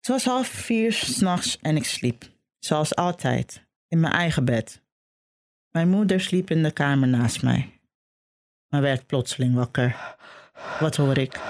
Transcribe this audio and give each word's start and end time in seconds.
Het 0.00 0.08
was 0.08 0.24
half 0.24 0.46
vier 0.46 0.92
s'nachts 0.92 1.58
en 1.60 1.76
ik 1.76 1.84
sliep, 1.84 2.24
zoals 2.58 2.94
altijd, 2.94 3.66
in 3.88 4.00
mijn 4.00 4.12
eigen 4.12 4.44
bed. 4.44 4.82
Mijn 5.70 5.88
moeder 5.88 6.20
sliep 6.20 6.50
in 6.50 6.62
de 6.62 6.70
kamer 6.70 7.08
naast 7.08 7.42
mij, 7.42 7.80
maar 8.68 8.80
werd 8.80 9.06
plotseling 9.06 9.54
wakker. 9.54 10.16
Wat 10.78 10.96
hoor 10.96 11.18
ik? 11.18 11.40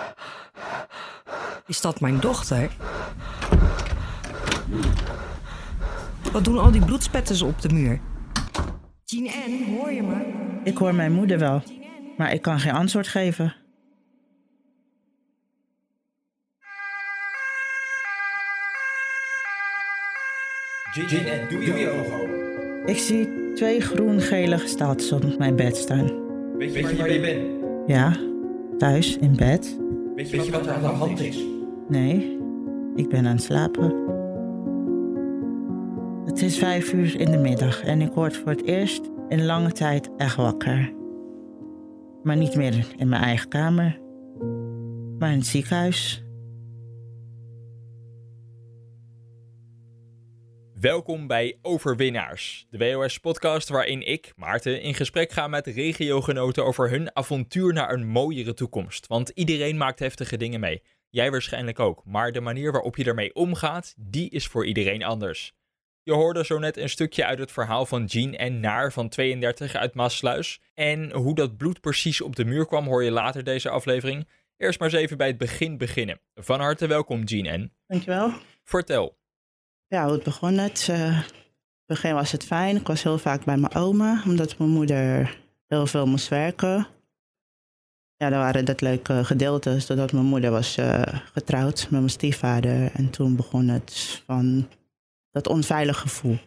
Is 1.67 1.81
dat 1.81 2.01
mijn 2.01 2.21
dochter? 2.21 2.71
Wat 6.33 6.45
doen 6.45 6.59
al 6.59 6.71
die 6.71 6.85
bloedspetters 6.85 7.43
op 7.43 7.61
de 7.61 7.69
muur? 7.69 8.01
Jean 9.05 9.45
Ann, 9.45 9.65
hoor 9.65 9.91
je 9.91 10.03
me? 10.03 10.61
Ik 10.65 10.79
hoor 10.79 10.95
mijn 10.95 11.13
moeder 11.13 11.39
wel, 11.39 11.63
maar 12.17 12.33
ik 12.33 12.43
kan 12.43 12.61
geen 12.61 12.75
antwoord 12.75 13.09
geven. 13.09 13.55
Gin 21.09 21.27
en 21.27 21.49
doe 21.49 21.65
je 21.65 21.91
ogen 21.91 22.21
open. 22.21 22.87
Ik 22.87 22.97
zie 22.97 23.29
twee 23.55 23.81
groen-gele 23.81 24.59
gestaltes 24.59 25.13
op 25.13 25.39
mijn 25.39 25.57
bed 25.57 25.77
staan. 25.77 26.11
Weet 26.59 26.75
je 26.75 26.97
waar 26.97 27.13
je 27.13 27.21
bent? 27.21 27.41
Ja, 27.87 28.17
thuis 28.79 29.19
in 29.19 29.37
bed. 29.37 29.79
Weet 30.15 30.31
je 30.31 30.51
wat 30.51 30.67
er 30.67 30.73
aan 30.73 30.81
de 30.81 30.87
hand 30.87 31.21
is? 31.21 31.45
Nee, 31.89 32.39
ik 32.95 33.09
ben 33.09 33.27
aan 33.27 33.35
het 33.35 33.43
slapen. 33.43 33.95
Het 36.25 36.43
is 36.43 36.59
vijf 36.59 36.93
uur 36.93 37.21
in 37.21 37.31
de 37.31 37.39
middag 37.39 37.83
en 37.83 38.01
ik 38.01 38.13
word 38.13 38.37
voor 38.37 38.51
het 38.51 38.65
eerst 38.65 39.11
in 39.29 39.45
lange 39.45 39.73
tijd 39.73 40.11
echt 40.17 40.37
wakker. 40.37 40.93
Maar 42.23 42.37
niet 42.37 42.55
meer 42.55 42.87
in 42.97 43.09
mijn 43.09 43.23
eigen 43.23 43.49
kamer, 43.49 44.01
maar 45.19 45.31
in 45.31 45.39
het 45.39 45.47
ziekenhuis. 45.47 46.25
Welkom 50.81 51.27
bij 51.27 51.59
Overwinnaars, 51.63 52.67
de 52.71 52.79
WOS-podcast 52.79 53.69
waarin 53.69 54.07
ik, 54.07 54.33
Maarten, 54.37 54.83
in 54.83 54.95
gesprek 54.95 55.33
ga 55.33 55.49
met 55.49 55.67
regiogenoten 55.67 56.65
over 56.65 56.91
hun 56.91 57.17
avontuur 57.17 57.73
naar 57.73 57.93
een 57.93 58.07
mooiere 58.07 58.55
toekomst. 58.55 59.07
Want 59.07 59.29
iedereen 59.29 59.77
maakt 59.77 59.99
heftige 59.99 60.37
dingen 60.37 60.61
mee. 60.61 60.83
Jij 61.11 61.31
waarschijnlijk 61.31 61.79
ook, 61.79 62.05
maar 62.05 62.33
de 62.33 62.41
manier 62.41 62.73
waarop 62.73 62.97
je 62.97 63.05
ermee 63.05 63.35
omgaat, 63.35 63.95
die 63.99 64.31
is 64.31 64.47
voor 64.47 64.67
iedereen 64.67 65.03
anders. 65.03 65.53
Je 66.03 66.13
hoorde 66.13 66.45
zo 66.45 66.59
net 66.59 66.77
een 66.77 66.89
stukje 66.89 67.25
uit 67.25 67.39
het 67.39 67.53
verhaal 67.53 67.87
van 67.87 68.05
Jean 68.05 68.35
en 68.35 68.61
Naar 68.61 68.93
van 68.93 69.09
32 69.09 69.75
uit 69.75 69.95
Maasluis. 69.95 70.61
En 70.75 71.13
hoe 71.13 71.35
dat 71.35 71.57
bloed 71.57 71.81
precies 71.81 72.21
op 72.21 72.37
de 72.37 72.45
muur 72.45 72.67
kwam 72.67 72.87
hoor 72.87 73.05
je 73.05 73.11
later 73.11 73.45
deze 73.45 73.71
aflevering. 73.71 74.29
Eerst 74.57 74.79
maar 74.81 74.89
eens 74.89 75.01
even 75.01 75.17
bij 75.17 75.27
het 75.27 75.39
begin 75.39 75.79
beginnen. 75.79 76.21
Van 76.35 76.61
harte 76.61 76.87
welkom 76.87 77.23
Jean 77.23 77.61
N. 77.61 77.73
Dankjewel. 77.87 78.33
Vertel. 78.65 79.19
Ja, 79.91 80.05
hoe 80.05 80.13
het 80.13 80.23
begon 80.23 80.59
het. 80.59 80.87
eh, 80.91 81.07
in 81.07 81.13
het 81.15 81.87
begin 81.87 82.15
was 82.15 82.33
het 82.33 82.45
fijn. 82.45 82.77
Ik 82.77 82.87
was 82.87 83.03
heel 83.03 83.19
vaak 83.19 83.45
bij 83.45 83.57
mijn 83.57 83.75
oma, 83.75 84.23
omdat 84.27 84.59
mijn 84.59 84.71
moeder 84.71 85.39
heel 85.67 85.87
veel 85.87 86.07
moest 86.07 86.29
werken. 86.29 86.87
Ja, 88.17 88.29
daar 88.29 88.39
waren 88.39 88.65
dat 88.65 88.81
leuke 88.81 89.25
gedeeltes, 89.25 89.87
doordat 89.87 90.13
mijn 90.13 90.25
moeder 90.25 90.51
was 90.51 90.77
eh, 90.77 91.03
getrouwd 91.33 91.81
met 91.81 91.91
mijn 91.91 92.11
stiefvader. 92.11 92.93
En 92.93 93.11
toen 93.11 93.37
begon 93.37 93.69
het 93.69 94.23
van 94.27 94.69
dat 95.31 95.49
onveilig 95.49 95.99
gevoel. 95.99 96.39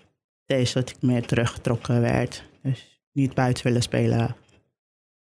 Deze 0.46 0.74
dat 0.74 0.90
ik 0.90 1.02
meer 1.02 1.26
teruggetrokken 1.26 2.02
werd. 2.02 2.44
Dus 2.62 3.02
niet 3.12 3.34
buiten 3.34 3.64
willen 3.64 3.82
spelen. 3.82 4.36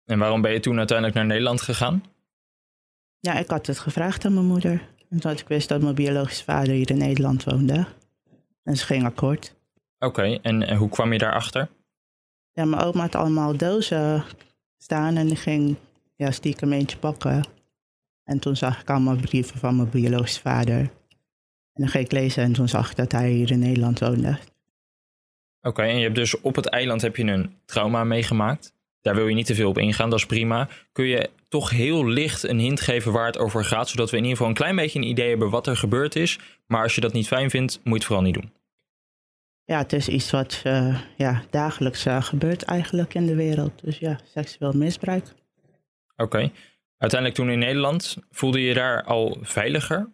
En 0.04 0.18
waarom 0.18 0.40
ben 0.42 0.52
je 0.52 0.60
toen 0.60 0.78
uiteindelijk 0.78 1.16
naar 1.16 1.26
Nederland 1.26 1.60
gegaan? 1.60 2.04
Ja, 3.18 3.34
ik 3.34 3.50
had 3.50 3.66
het 3.66 3.78
gevraagd 3.78 4.24
aan 4.24 4.34
mijn 4.34 4.46
moeder. 4.46 4.82
Had 5.20 5.40
ik 5.40 5.48
wist 5.48 5.68
dat 5.68 5.82
mijn 5.82 5.94
biologische 5.94 6.44
vader 6.44 6.74
hier 6.74 6.90
in 6.90 6.98
Nederland 6.98 7.44
woonde. 7.44 7.86
En 8.62 8.76
ze 8.76 8.84
ging 8.84 9.04
akkoord. 9.04 9.54
Oké, 9.98 10.38
en 10.42 10.62
eh, 10.62 10.78
hoe 10.78 10.88
kwam 10.88 11.12
je 11.12 11.18
daarachter? 11.18 11.68
Ja, 12.52 12.64
mijn 12.64 12.82
oma 12.82 13.00
had 13.00 13.14
allemaal 13.14 13.56
dozen 13.56 14.24
staan 14.76 15.16
en 15.16 15.26
die 15.26 15.36
ging 15.36 15.76
ja, 16.14 16.30
stiekem 16.30 16.72
eentje 16.72 16.98
pakken. 16.98 17.44
En 18.24 18.38
toen 18.38 18.56
zag 18.56 18.80
ik 18.80 18.90
allemaal 18.90 19.16
brieven 19.16 19.58
van 19.58 19.76
mijn 19.76 19.90
biologische 19.90 20.40
vader. 20.40 20.78
En 21.72 21.82
dan 21.82 21.88
ging 21.88 22.04
ik 22.04 22.12
lezen 22.12 22.42
en 22.42 22.52
toen 22.52 22.68
zag 22.68 22.90
ik 22.90 22.96
dat 22.96 23.12
hij 23.12 23.30
hier 23.30 23.50
in 23.50 23.58
Nederland 23.58 24.00
woonde. 24.00 24.38
Oké, 25.60 25.82
en 25.82 25.96
je 25.96 26.02
hebt 26.02 26.14
dus 26.14 26.40
op 26.40 26.54
het 26.54 26.66
eiland 26.66 27.02
heb 27.02 27.16
je 27.16 27.24
een 27.24 27.56
trauma 27.64 28.04
meegemaakt. 28.04 28.74
Daar 29.02 29.14
wil 29.14 29.26
je 29.26 29.34
niet 29.34 29.46
te 29.46 29.54
veel 29.54 29.68
op 29.68 29.78
ingaan, 29.78 30.10
dat 30.10 30.18
is 30.18 30.26
prima. 30.26 30.68
Kun 30.92 31.04
je 31.04 31.30
toch 31.48 31.70
heel 31.70 32.06
licht 32.06 32.42
een 32.42 32.58
hint 32.58 32.80
geven 32.80 33.12
waar 33.12 33.26
het 33.26 33.38
over 33.38 33.64
gaat, 33.64 33.88
zodat 33.88 34.10
we 34.10 34.16
in 34.16 34.22
ieder 34.22 34.36
geval 34.36 34.50
een 34.50 34.58
klein 34.58 34.76
beetje 34.76 34.98
een 34.98 35.08
idee 35.08 35.28
hebben 35.28 35.50
wat 35.50 35.66
er 35.66 35.76
gebeurd 35.76 36.16
is. 36.16 36.38
Maar 36.66 36.82
als 36.82 36.94
je 36.94 37.00
dat 37.00 37.12
niet 37.12 37.26
fijn 37.26 37.50
vindt, 37.50 37.74
moet 37.74 37.84
je 37.84 37.94
het 37.94 38.04
vooral 38.04 38.24
niet 38.24 38.34
doen. 38.34 38.52
Ja, 39.64 39.78
het 39.78 39.92
is 39.92 40.08
iets 40.08 40.30
wat 40.30 40.60
eh, 40.64 41.00
ja, 41.16 41.42
dagelijks 41.50 42.06
eh, 42.06 42.22
gebeurt 42.22 42.62
eigenlijk 42.62 43.14
in 43.14 43.26
de 43.26 43.34
wereld. 43.34 43.72
Dus 43.84 43.98
ja, 43.98 44.18
seksueel 44.24 44.72
misbruik. 44.72 45.24
Oké. 46.16 46.50
Uiteindelijk 46.98 47.40
toen 47.40 47.50
in 47.50 47.58
Nederland, 47.58 48.16
voelde 48.30 48.60
je 48.60 48.66
je 48.66 48.74
daar 48.74 49.04
al 49.04 49.38
veiliger? 49.40 50.10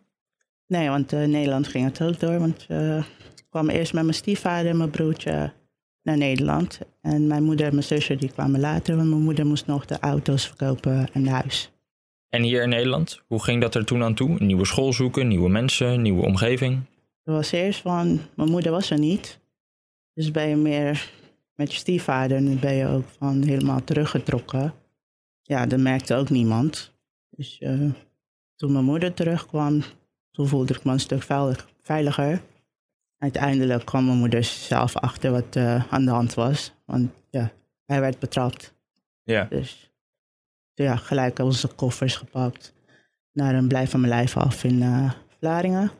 Nee, 0.67 0.89
want 0.89 1.13
in 1.13 1.31
Nederland 1.31 1.69
ging 1.69 1.85
het 1.85 2.03
ook 2.03 2.21
door. 2.21 2.39
Want 2.39 2.67
eh, 2.69 2.97
ik 3.37 3.45
kwam 3.51 3.69
eerst 3.69 3.93
met 3.93 4.03
mijn 4.03 4.15
stiefvader 4.15 4.71
en 4.71 4.77
mijn 4.77 4.91
broertje 4.91 5.53
naar 6.09 6.17
Nederland. 6.17 6.79
En 7.01 7.27
mijn 7.27 7.43
moeder 7.43 7.67
en 7.67 7.73
mijn 7.73 7.85
zusje 7.85 8.17
die 8.17 8.33
kwamen 8.33 8.61
later. 8.61 8.97
Want 8.97 9.09
mijn 9.09 9.23
moeder 9.23 9.47
moest 9.47 9.67
nog 9.67 9.87
de 9.87 9.99
auto's 9.99 10.47
verkopen 10.47 11.09
en 11.13 11.27
huis. 11.27 11.71
En 12.29 12.43
hier 12.43 12.63
in 12.63 12.69
Nederland, 12.69 13.23
hoe 13.27 13.43
ging 13.43 13.61
dat 13.61 13.75
er 13.75 13.85
toen 13.85 14.03
aan 14.03 14.15
toe? 14.15 14.41
Een 14.41 14.47
nieuwe 14.47 14.67
school 14.67 14.93
zoeken, 14.93 15.29
nieuwe 15.29 15.49
mensen, 15.49 16.03
nieuwe 16.03 16.23
omgeving? 16.23 16.81
Het 17.25 17.35
was 17.35 17.53
eerst 17.53 17.81
van, 17.81 18.21
mijn 18.37 18.51
moeder 18.51 18.73
was 18.73 18.91
er 18.91 18.99
niet. 18.99 19.41
Dus 20.15 20.31
ben 20.31 20.49
je 20.49 20.57
meer 20.57 21.11
met 21.55 21.73
je 21.73 21.79
stiefvader 21.79 22.37
en 22.37 22.45
dan 22.45 22.59
ben 22.59 22.75
je 22.75 22.87
ook 22.87 23.05
van 23.19 23.43
helemaal 23.43 23.85
teruggetrokken. 23.85 24.75
Ja, 25.43 25.67
dat 25.67 25.79
merkte 25.79 26.15
ook 26.15 26.31
niemand. 26.31 26.93
Dus 27.31 27.59
eh, 27.59 27.91
toen 28.57 28.73
mijn 28.73 28.85
moeder 28.85 29.15
terugkwam, 29.15 29.83
toen 30.31 30.49
voelde 30.49 30.75
ik 30.75 30.85
me 30.85 30.93
een 30.93 31.01
stuk 31.01 31.23
veilig- 31.23 31.69
veiliger. 31.81 32.41
Uiteindelijk 33.19 33.85
kwam 33.85 34.05
mijn 34.05 34.19
moeder 34.19 34.45
zelf 34.45 34.97
achter 34.97 35.31
wat 35.31 35.57
eh, 35.57 35.93
aan 35.93 36.05
de 36.05 36.11
hand 36.11 36.35
was. 36.35 36.73
Want 36.85 37.11
ja, 37.31 37.53
hij 37.85 38.01
werd 38.01 38.19
betrapt. 38.19 38.75
Ja. 39.23 39.47
Dus 39.51 39.91
ja, 40.75 40.97
gelijk 40.97 41.39
onze 41.39 41.69
koffers 41.69 42.17
gepakt. 42.17 42.75
Naar 43.33 43.55
een 43.55 43.69
blijf 43.69 43.91
van 43.91 44.01
mijn 44.01 44.13
lijf 44.13 44.37
af 44.37 44.65
in 44.65 44.83
eh 44.83 45.13
Vlaardingen. 45.39 45.91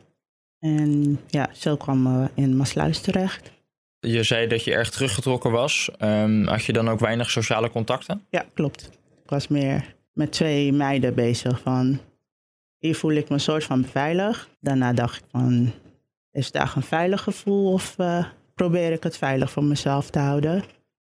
En 0.59 1.19
ja, 1.27 1.49
zo 1.53 1.75
kwam 1.75 2.03
we 2.03 2.29
in 2.33 2.57
Maasluis 2.57 3.01
terecht. 3.01 3.51
Je 3.99 4.23
zei 4.23 4.47
dat 4.47 4.63
je 4.63 4.73
erg 4.73 4.89
teruggetrokken 4.89 5.51
was. 5.51 5.89
Ehm, 5.97 6.43
had 6.43 6.63
je 6.63 6.73
dan 6.73 6.89
ook 6.89 6.99
weinig 6.99 7.31
sociale 7.31 7.69
contacten? 7.69 8.25
Ja, 8.29 8.45
klopt. 8.53 8.89
Ik 9.23 9.29
was 9.29 9.47
meer 9.47 9.95
met 10.13 10.31
twee 10.31 10.73
meiden 10.73 11.13
bezig 11.13 11.59
van... 11.59 11.99
Hier 12.77 12.95
voel 12.95 13.11
ik 13.11 13.29
me 13.29 13.33
een 13.33 13.39
soort 13.39 13.63
van 13.63 13.85
veilig. 13.85 14.49
Daarna 14.59 14.93
dacht 14.93 15.17
ik 15.17 15.25
van... 15.31 15.71
Is 16.31 16.45
het 16.45 16.55
echt 16.55 16.75
een 16.75 16.81
veilig 16.81 17.23
gevoel 17.23 17.73
of 17.73 17.97
eh, 17.97 18.25
probeer 18.53 18.91
ik 18.91 19.03
het 19.03 19.17
veilig 19.17 19.51
voor 19.51 19.63
mezelf 19.63 20.09
te 20.09 20.19
houden? 20.19 20.63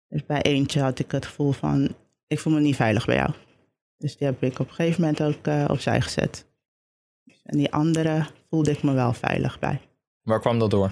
Dus 0.09 0.27
bij 0.27 0.43
eentje 0.43 0.81
had 0.81 0.99
ik 0.99 1.11
het 1.11 1.27
gevoel 1.27 1.53
van... 1.53 1.95
Ik 2.27 2.39
voel 2.39 2.53
me 2.53 2.61
niet 2.61 2.77
veilig 2.77 3.07
bij 3.07 3.17
jou. 3.17 3.31
Dus 3.97 4.17
die 4.17 4.27
heb 4.27 4.43
ik 4.43 4.59
op 4.59 4.69
een 4.69 4.75
gegeven 4.75 5.01
moment 5.01 5.23
ook 5.23 5.47
eh, 5.47 5.65
opzij 5.69 6.01
gezet. 6.01 6.47
En 7.43 7.59
die 7.59 7.73
andere 7.73 8.27
voelde 8.49 8.71
ik 8.71 8.83
me 8.83 8.93
wel 8.93 9.13
veilig 9.13 9.59
bij. 9.59 9.81
Waar 10.23 10.41
kwam 10.41 10.59
dat 10.59 10.71
door? 10.71 10.89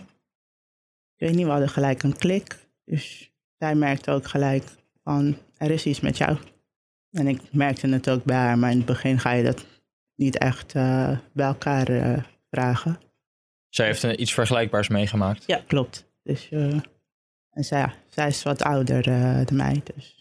Ik 1.14 1.26
weet 1.26 1.34
niet, 1.34 1.44
we 1.44 1.50
hadden 1.50 1.68
gelijk 1.68 2.02
een 2.02 2.16
klik. 2.16 2.68
Dus 2.84 3.32
zij 3.58 3.74
merkte 3.74 4.10
ook 4.10 4.26
gelijk 4.26 4.64
van, 5.02 5.36
er 5.56 5.70
is 5.70 5.86
iets 5.86 6.00
met 6.00 6.16
jou. 6.16 6.38
En 7.10 7.26
ik 7.26 7.52
merkte 7.52 7.88
het 7.88 8.10
ook 8.10 8.24
bij 8.24 8.36
haar, 8.36 8.58
maar 8.58 8.70
in 8.70 8.76
het 8.76 8.86
begin 8.86 9.18
ga 9.18 9.32
je 9.32 9.44
dat 9.44 9.66
niet 10.14 10.38
echt 10.38 10.74
eh, 10.74 11.18
bij 11.32 11.46
elkaar 11.46 12.26
vragen. 12.50 12.98
Zij 13.68 13.86
heeft 13.86 14.02
iets 14.02 14.34
vergelijkbaars 14.34 14.88
meegemaakt. 14.88 15.44
Ja, 15.46 15.62
klopt. 15.66 16.06
Dus, 16.22 16.48
eh, 16.50 16.81
en 17.50 17.64
zij, 17.64 17.78
ja, 17.78 17.94
zij 18.08 18.28
is 18.28 18.43
wat 18.43 18.62
ouder 18.62 19.08
eh, 19.08 19.46
dan 19.46 19.56
mij, 19.56 19.82
dus 19.94 20.19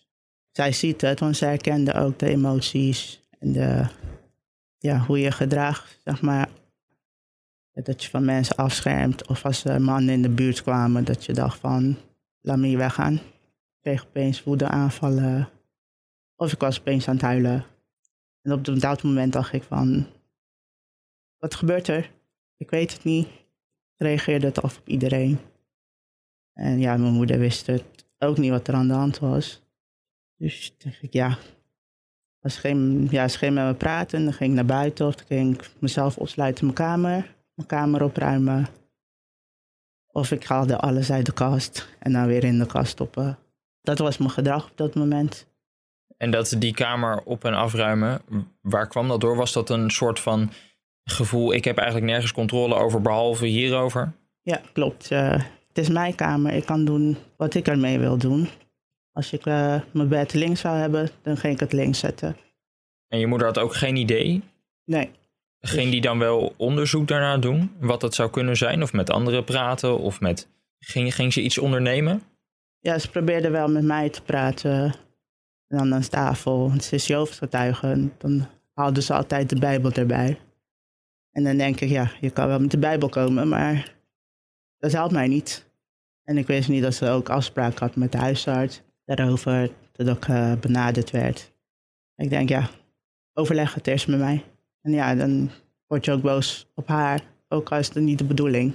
zij 0.51 0.71
ziet 0.71 1.01
het, 1.01 1.19
want 1.19 1.37
zij 1.37 1.49
herkende 1.49 1.93
ook 1.93 2.19
de 2.19 2.29
emoties 2.29 3.27
en 3.39 3.51
de, 3.51 3.87
ja, 4.77 4.99
hoe 4.99 5.19
je 5.19 5.31
gedraagt, 5.31 5.99
zeg 6.03 6.21
maar. 6.21 6.49
Dat 7.73 8.03
je 8.03 8.09
van 8.09 8.25
mensen 8.25 8.55
afschermt. 8.55 9.27
Of 9.27 9.45
als 9.45 9.63
er 9.63 9.81
mannen 9.81 10.13
in 10.13 10.21
de 10.21 10.29
buurt 10.29 10.61
kwamen, 10.61 11.03
dat 11.03 11.25
je 11.25 11.33
dacht 11.33 11.59
van, 11.59 11.97
laat 12.41 12.57
me 12.57 12.67
hier 12.67 12.77
weggaan. 12.77 13.13
Ik 13.13 13.21
kreeg 13.81 14.05
opeens 14.05 14.43
woede 14.43 14.67
aanvallen. 14.67 15.49
Of 16.35 16.51
ik 16.51 16.59
was 16.59 16.79
opeens 16.79 17.07
aan 17.07 17.13
het 17.13 17.23
huilen. 17.23 17.65
En 18.41 18.51
op 18.51 18.79
dat 18.79 19.03
moment 19.03 19.33
dacht 19.33 19.53
ik 19.53 19.63
van, 19.63 20.07
wat 21.37 21.55
gebeurt 21.55 21.87
er? 21.87 22.09
Ik 22.57 22.69
weet 22.69 22.93
het 22.93 23.03
niet. 23.03 23.27
Reageerde 23.97 24.45
het 24.45 24.61
af 24.61 24.77
op 24.77 24.87
iedereen. 24.87 25.39
En 26.53 26.79
ja, 26.79 26.97
mijn 26.97 27.13
moeder 27.13 27.39
wist 27.39 27.67
het 27.67 27.83
ook 28.17 28.37
niet 28.37 28.51
wat 28.51 28.67
er 28.67 28.73
aan 28.73 28.87
de 28.87 28.93
hand 28.93 29.19
was. 29.19 29.61
Dus 30.37 30.75
dacht 30.77 31.03
ik, 31.03 31.13
ja, 31.13 31.37
als 32.41 32.57
ging, 32.57 33.11
ja, 33.11 33.27
ze 33.27 33.37
ging 33.37 33.53
met 33.53 33.65
me 33.65 33.73
praten, 33.73 34.23
dan 34.23 34.33
ging 34.33 34.49
ik 34.49 34.55
naar 34.55 34.65
buiten 34.65 35.07
of 35.07 35.15
ging 35.27 35.55
ik 35.55 35.69
mezelf 35.79 36.17
opsluiten 36.17 36.67
in 36.67 36.73
mijn 36.73 36.89
kamer. 36.89 37.35
mijn 37.53 37.67
kamer 37.67 38.03
opruimen. 38.03 38.67
Of 40.07 40.31
ik 40.31 40.43
haalde 40.43 40.77
alles 40.77 41.11
uit 41.11 41.25
de 41.25 41.33
kast 41.33 41.87
en 41.99 42.13
dan 42.13 42.27
weer 42.27 42.43
in 42.43 42.59
de 42.59 42.65
kast 42.65 42.91
stoppen. 42.91 43.37
Dat 43.81 43.99
was 43.99 44.17
mijn 44.17 44.31
gedrag 44.31 44.69
op 44.69 44.77
dat 44.77 44.95
moment. 44.95 45.47
En 46.17 46.31
dat 46.31 46.55
die 46.57 46.73
kamer 46.73 47.21
op 47.23 47.43
en 47.45 47.53
afruimen, 47.53 48.21
waar 48.61 48.87
kwam 48.87 49.07
dat 49.07 49.21
door? 49.21 49.35
Was 49.35 49.53
dat 49.53 49.69
een 49.69 49.89
soort 49.89 50.19
van 50.19 50.51
gevoel, 51.11 51.53
ik 51.53 51.63
heb 51.63 51.77
eigenlijk 51.77 52.11
nergens 52.11 52.31
controle 52.31 52.75
over 52.75 53.01
behalve 53.01 53.45
hierover? 53.45 54.11
Ja, 54.41 54.61
klopt. 54.73 55.11
Eh, 55.11 55.31
het 55.67 55.77
is 55.77 55.89
mijn 55.89 56.15
kamer. 56.15 56.53
Ik 56.53 56.65
kan 56.65 56.85
doen 56.85 57.17
wat 57.37 57.53
ik 57.53 57.67
ermee 57.67 57.99
wil 57.99 58.17
doen. 58.17 58.49
Als 59.11 59.33
ik 59.33 59.45
eh, 59.45 59.81
mijn 59.91 60.07
bed 60.07 60.33
links 60.33 60.61
zou 60.61 60.77
hebben, 60.77 61.09
dan 61.21 61.37
ging 61.37 61.53
ik 61.53 61.59
het 61.59 61.73
links 61.73 61.99
zetten. 61.99 62.37
En 63.07 63.19
je 63.19 63.27
moeder 63.27 63.47
had 63.47 63.59
ook 63.59 63.75
geen 63.75 63.95
idee? 63.95 64.41
Nee, 64.85 65.11
Ging 65.59 65.91
die 65.91 66.01
dan 66.01 66.19
wel 66.19 66.53
onderzoek 66.57 67.07
daarna 67.07 67.37
doen? 67.37 67.71
Wat 67.79 68.01
het 68.01 68.15
zou 68.15 68.29
kunnen 68.29 68.57
zijn? 68.57 68.83
Of 68.83 68.93
met 68.93 69.09
anderen 69.09 69.43
praten? 69.43 69.99
Of 69.99 70.19
met... 70.19 70.47
Ging, 70.79 71.15
ging 71.15 71.33
ze 71.33 71.41
iets 71.41 71.57
ondernemen? 71.57 72.21
ja, 72.79 72.99
ze 72.99 73.09
probeerde 73.09 73.49
wel 73.49 73.67
met 73.67 73.83
mij 73.83 74.09
te 74.09 74.21
praten. 74.21 74.83
En 75.67 75.77
dan 75.77 75.93
aan 75.93 76.01
tafel. 76.01 76.71
Ze 76.81 76.95
is 76.95 77.07
Jehovah's 77.07 77.37
getuige. 77.37 78.09
Dan 78.17 78.47
haalden 78.73 79.03
ze 79.03 79.13
altijd 79.13 79.49
de 79.49 79.59
Bijbel 79.59 79.91
erbij. 79.91 80.39
En 81.37 81.43
dan 81.43 81.57
denk 81.57 81.79
ik, 81.79 81.89
ja, 81.89 82.11
je 82.21 82.29
kan 82.29 82.47
wel 82.47 82.59
met 82.59 82.71
de 82.71 82.77
Bijbel 82.77 83.09
komen, 83.09 83.47
maar 83.47 83.95
dat 84.77 84.91
helpt 84.91 85.13
mij 85.13 85.27
niet. 85.27 85.69
En 86.23 86.37
ik 86.37 86.47
wist 86.47 86.69
niet 86.69 86.81
dat 86.81 86.93
ze 86.93 87.09
ook 87.09 87.29
afspraak 87.29 87.77
had 87.77 87.95
met 87.95 88.11
de 88.11 88.17
huisarts 88.17 88.81
daarover, 89.05 89.71
dat 89.91 90.07
ik 90.07 90.27
eh, 90.27 90.53
benaderd 90.53 91.11
werd. 91.11 91.53
Ik 92.15 92.29
denk, 92.29 92.49
ja, 92.49 92.69
overleg 93.33 93.73
het 93.73 93.87
eerst 93.87 94.07
met 94.07 94.19
mij. 94.19 94.43
En 94.81 94.91
ja, 94.91 95.15
dan 95.15 95.51
word 95.87 96.05
je 96.05 96.11
ook 96.11 96.21
boos 96.21 96.67
op 96.75 96.87
haar, 96.87 97.23
ook 97.47 97.71
al 97.71 97.77
is 97.77 97.87
het 97.87 98.03
niet 98.03 98.17
de 98.17 98.25
bedoeling. 98.25 98.73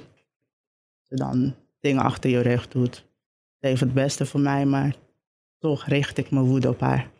Ze 1.02 1.14
dan 1.14 1.54
dingen 1.80 2.02
achter 2.02 2.30
je 2.30 2.40
rug 2.40 2.68
doet. 2.68 2.94
Ze 3.60 3.66
heeft 3.66 3.80
het 3.80 3.94
beste 3.94 4.26
voor 4.26 4.40
mij, 4.40 4.66
maar 4.66 4.94
toch 5.58 5.86
richt 5.86 6.18
ik 6.18 6.30
mijn 6.30 6.44
woede 6.44 6.68
op 6.68 6.80
haar. 6.80 7.10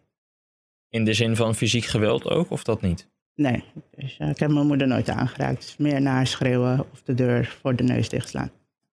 In 0.88 1.04
de 1.04 1.14
zin 1.14 1.36
van 1.36 1.54
fysiek 1.54 1.84
geweld 1.84 2.28
ook, 2.28 2.50
of 2.50 2.64
dat 2.64 2.82
niet? 2.82 3.11
Nee, 3.34 3.64
dus, 3.96 4.16
eh, 4.18 4.28
ik 4.28 4.38
heb 4.38 4.50
mijn 4.50 4.66
moeder 4.66 4.86
nooit 4.86 5.08
aangeraakt. 5.10 5.74
Meer 5.78 6.00
naar 6.00 6.26
schreeuwen 6.26 6.80
of 6.92 7.02
de 7.02 7.14
deur 7.14 7.56
voor 7.60 7.76
de 7.76 7.82
neus 7.82 8.08
dichtslaan. 8.08 8.50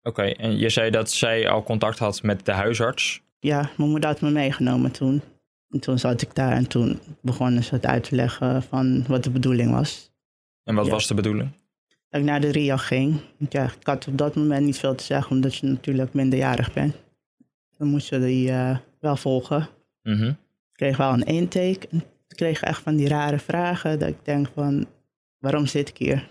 Oké, 0.03 0.23
en 0.23 0.59
je 0.59 0.69
zei 0.69 0.91
dat 0.91 1.11
zij 1.11 1.49
al 1.49 1.63
contact 1.63 1.99
had 1.99 2.23
met 2.23 2.45
de 2.47 2.53
huisarts. 2.53 3.23
Ja, 3.41 3.71
mijn 3.77 3.91
moeder 3.91 4.09
had 4.09 4.21
me 4.21 4.31
meegenomen 4.31 4.91
toen. 4.91 5.23
En 5.71 5.81
toen 5.81 5.99
zat 5.99 6.23
ik 6.23 6.35
daar 6.35 6.53
en 6.53 6.69
toen 6.69 6.99
begonnen 7.21 7.65
ze 7.65 7.75
het 7.75 7.87
uit 7.87 8.05
te 8.05 8.15
leggen 8.15 8.63
van 8.63 9.05
wat 9.09 9.25
de 9.25 9.31
bedoeling 9.31 9.71
was. 9.71 10.11
En 10.65 10.75
wat 10.75 10.87
Ja. 10.87 10.91
was 10.93 11.07
de 11.07 11.15
bedoeling? 11.15 11.51
Dat 12.09 12.21
ik 12.21 12.27
naar 12.27 12.41
de 12.41 12.51
RIA 12.51 12.77
ging. 12.77 13.21
Want 13.39 13.53
ja, 13.53 13.65
ik 13.65 13.87
had 13.87 14.07
op 14.07 14.19
dat 14.19 14.35
moment 14.37 14.65
niet 14.65 14.79
veel 14.79 14.95
te 14.95 15.05
zeggen, 15.05 15.31
omdat 15.37 15.55
je 15.57 15.67
natuurlijk 15.67 16.13
minderjarig 16.13 16.73
bent. 16.73 16.95
Dan 17.79 17.89
moest 17.89 18.09
je 18.09 18.19
die 18.19 18.51
eh, 18.51 18.77
wel 19.01 19.17
volgen. 19.17 19.69
Mhm. 20.03 20.25
Ik 20.29 20.37
kreeg 20.73 20.97
wel 20.97 21.13
een 21.13 21.25
intake. 21.25 21.89
En 21.91 22.03
kreeg 22.35 22.63
echt 22.63 22.83
van 22.83 22.97
die 22.97 23.09
rare 23.09 23.39
vragen. 23.39 23.99
Dat 23.99 24.09
ik 24.09 24.25
denk 24.25 24.49
van, 24.55 24.87
waarom 25.39 25.67
zit 25.67 25.89
ik 25.89 25.97
hier? 25.97 26.31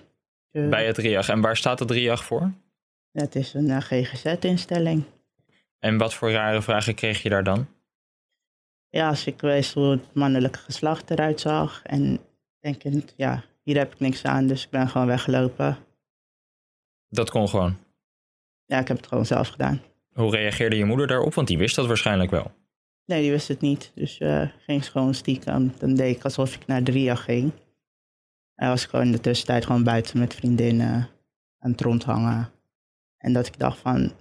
Eh, 0.51 0.69
Bij 0.69 0.85
het 0.85 0.97
RIAG. 0.97 1.29
En 1.29 1.41
waar 1.41 1.57
staat 1.57 1.79
het 1.79 1.91
RIAG 1.91 2.23
voor? 2.23 2.51
Het 3.11 3.35
is 3.35 3.53
een 3.53 3.69
eh, 3.69 3.77
GGZ-instelling. 3.81 5.03
En 5.79 5.97
wat 5.97 6.13
voor 6.13 6.31
rare 6.31 6.61
vragen 6.61 6.95
kreeg 6.95 7.21
je 7.23 7.29
daar 7.29 7.43
dan? 7.43 7.67
Ja, 8.89 9.07
als 9.07 9.25
ik 9.25 9.41
wist 9.41 9.73
hoe 9.73 9.91
het 9.91 10.13
mannelijke 10.13 10.59
geslacht 10.59 11.09
eruit 11.09 11.39
zag. 11.39 11.81
En 11.83 12.19
denkend, 12.59 13.13
ja, 13.17 13.43
hier 13.63 13.77
heb 13.77 13.93
ik 13.93 13.99
niks 13.99 14.23
aan, 14.23 14.47
dus 14.47 14.63
ik 14.63 14.69
ben 14.69 14.89
gewoon 14.89 15.07
weggelopen. 15.07 15.77
Dat 17.09 17.29
kon 17.29 17.49
gewoon. 17.49 17.77
Ja, 18.65 18.79
ik 18.79 18.87
heb 18.87 18.97
het 18.97 19.07
gewoon 19.07 19.25
zelf 19.25 19.47
gedaan. 19.47 19.81
Hoe 20.13 20.31
reageerde 20.35 20.75
je 20.75 20.85
moeder 20.85 21.07
daarop? 21.07 21.33
Want 21.33 21.47
die 21.47 21.57
wist 21.57 21.75
dat 21.75 21.87
waarschijnlijk 21.87 22.31
wel. 22.31 22.51
Nee, 23.11 23.21
die 23.21 23.31
wist 23.31 23.47
het 23.47 23.61
niet. 23.61 23.91
Dus 23.95 24.17
eh 24.17 24.47
ging 24.57 24.83
ze 24.83 24.91
gewoon 24.91 25.13
stiekem. 25.13 25.73
Dan 25.77 25.93
deed 25.93 26.15
ik 26.15 26.23
alsof 26.23 26.55
ik 26.55 26.67
naar 26.67 26.83
de 26.83 26.91
RIA 26.91 27.15
ging. 27.15 27.51
En 28.55 28.69
was 28.69 28.83
ik 28.83 28.89
gewoon 28.89 29.05
in 29.05 29.11
de 29.11 29.19
tussentijd 29.19 29.65
gewoon 29.65 29.83
buiten 29.83 30.19
met 30.19 30.33
vriendinnen 30.33 31.09
aan 31.59 31.71
het 31.71 31.81
rondhangen. 31.81 32.49
En 33.17 33.33
dat 33.33 33.47
ik 33.47 33.59
dacht 33.59 33.77
van, 33.77 34.11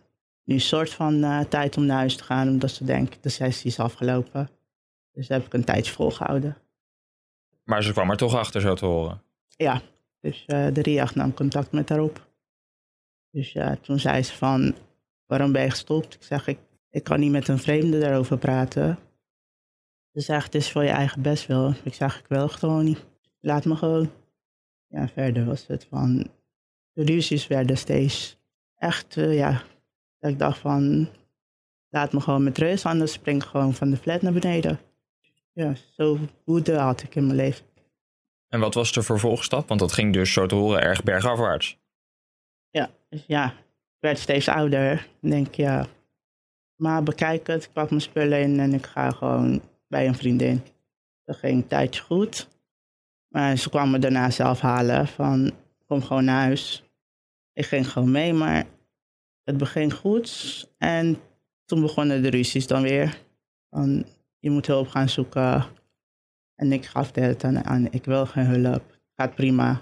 nu 0.45 0.59
soort 0.59 0.91
van 0.91 1.23
eh, 1.25 1.41
tijd 1.41 1.77
om 1.77 1.87
naar 1.87 1.97
huis 1.97 2.17
te 2.17 2.25
gaan. 2.25 2.49
Omdat 2.49 2.71
ze 2.71 2.85
denken, 2.85 3.19
de 3.21 3.29
sessie 3.29 3.71
is 3.71 3.79
afgelopen. 3.79 4.51
Dus 5.13 5.29
heb 5.29 5.47
ik 5.47 5.53
een 5.53 5.65
tijdje 5.65 5.93
volgehouden. 5.93 6.57
Maar 7.65 7.83
ze 7.83 7.93
kwam 7.93 8.11
er 8.11 8.17
toch 8.17 8.35
achter, 8.35 8.61
zo 8.61 8.75
te 8.75 8.87
horen. 8.87 9.23
Ja, 9.49 9.83
dus 10.21 10.45
eh, 10.47 10.67
de 10.73 10.83
RIAG 10.83 11.15
nam 11.15 11.35
contact 11.35 11.73
met 11.73 11.89
haar 11.89 12.01
op. 12.01 12.29
Dus 13.31 13.53
ja, 13.53 13.77
toen 13.77 13.99
zei 13.99 14.23
ze 14.23 14.35
van, 14.35 14.75
waarom 15.27 15.53
ben 15.53 15.63
je 15.63 15.71
gestopt? 15.71 16.15
Ik 16.15 16.23
zeg, 16.23 16.47
ik, 16.47 16.59
ik 16.91 17.05
kan 17.05 17.21
niet 17.21 17.31
met 17.31 17.49
een 17.49 17.59
vreemde 17.59 18.01
daarover 18.01 18.39
praten. 18.39 18.99
Ze 20.13 20.21
zegt, 20.21 20.45
het 20.45 20.55
is 20.55 20.73
voor 20.73 20.83
je 20.83 20.91
eigen 20.91 21.23
best 21.23 21.47
wel. 21.47 21.75
Ik 21.85 21.95
zeg, 21.95 22.19
ik 22.19 22.27
wil 22.29 22.43
het 22.43 22.53
gewoon 22.53 22.85
niet. 22.85 23.05
Laat 23.41 23.65
me 23.65 23.77
gewoon. 23.77 24.11
Ja, 24.87 25.09
verder 25.09 25.45
was 25.45 25.67
het 25.67 25.87
van, 25.91 26.31
de 26.93 27.05
ruzies 27.05 27.47
werden 27.47 27.79
steeds 27.79 28.39
echt, 28.77 29.17
eh, 29.17 29.35
ja, 29.35 29.63
dat 30.19 30.31
ik 30.31 30.39
dacht 30.39 30.59
van, 30.59 31.09
laat 31.89 32.13
me 32.13 32.21
gewoon 32.21 32.43
met 32.43 32.59
rust, 32.59 32.87
anders 32.87 33.13
spring 33.13 33.43
ik 33.43 33.49
gewoon 33.49 33.75
van 33.75 33.91
de 33.91 33.97
flat 33.97 34.23
naar 34.23 34.33
beneden. 34.33 34.81
Ja, 35.53 35.75
zo 35.97 36.19
woede 36.45 36.77
had 36.77 37.03
ik 37.03 37.15
in 37.15 37.25
mijn 37.27 37.37
leven. 37.37 37.65
En 38.49 38.61
wat 38.61 38.75
was 38.75 38.93
de 38.93 39.03
vervolgstap? 39.03 39.69
Want 39.69 39.81
dat 39.81 39.93
ging 39.93 40.13
dus 40.13 40.33
zo 40.33 40.47
te 40.47 40.55
horen 40.55 40.83
erg 40.83 41.03
bergafwaarts. 41.03 41.79
Ja, 42.71 42.91
dus 43.09 43.25
ja, 43.27 43.47
ik 43.47 44.01
werd 44.01 44.19
steeds 44.19 44.49
ouder. 44.49 45.09
Dan 45.21 45.31
denk 45.31 45.47
ik, 45.47 45.55
ja, 45.55 45.87
maar 46.81 47.03
bekijk 47.03 47.47
het. 47.47 47.65
Ik 47.65 47.73
pak 47.73 47.91
mijn 47.91 48.03
spullen 48.03 48.41
in 48.41 48.61
en 48.61 48.75
ik 48.75 48.87
ga 48.87 49.11
gewoon 49.11 49.63
bij 49.89 50.07
een 50.07 50.15
vriendin. 50.15 50.63
Dat 51.25 51.37
ging 51.37 51.63
een 51.63 51.67
tijdje 51.67 52.03
goed. 52.03 52.49
Maar 53.29 53.57
ze 53.57 53.69
kwam 53.69 53.91
me 53.91 53.99
daarna 53.99 54.31
zelf 54.31 54.61
halen 54.61 55.07
van, 55.07 55.53
kom 55.87 56.03
gewoon 56.03 56.25
naar 56.25 56.43
huis. 56.43 56.85
Ik 57.53 57.67
ging 57.67 57.89
gewoon 57.93 58.11
mee, 58.11 58.33
maar 58.33 58.65
het 59.45 59.57
beging 59.57 59.95
goed. 59.95 60.69
En 60.79 61.19
toen 61.65 61.81
begonnen 61.81 62.23
de 62.23 62.31
ruzies 62.31 62.67
dan 62.67 62.83
weer. 62.83 63.19
Van, 63.71 64.05
je 64.39 64.51
moet 64.51 64.67
hulp 64.67 64.89
gaan 64.89 65.09
zoeken. 65.09 65.65
En 66.55 66.73
ik 66.73 66.87
gaf 66.87 67.15
hele 67.15 67.37
tijd 67.37 67.65
aan, 67.65 67.93
ik 67.93 68.05
wil 68.05 68.27
geen 68.27 68.47
hulp. 68.47 68.99
Gaat 69.17 69.35
prima. 69.35 69.81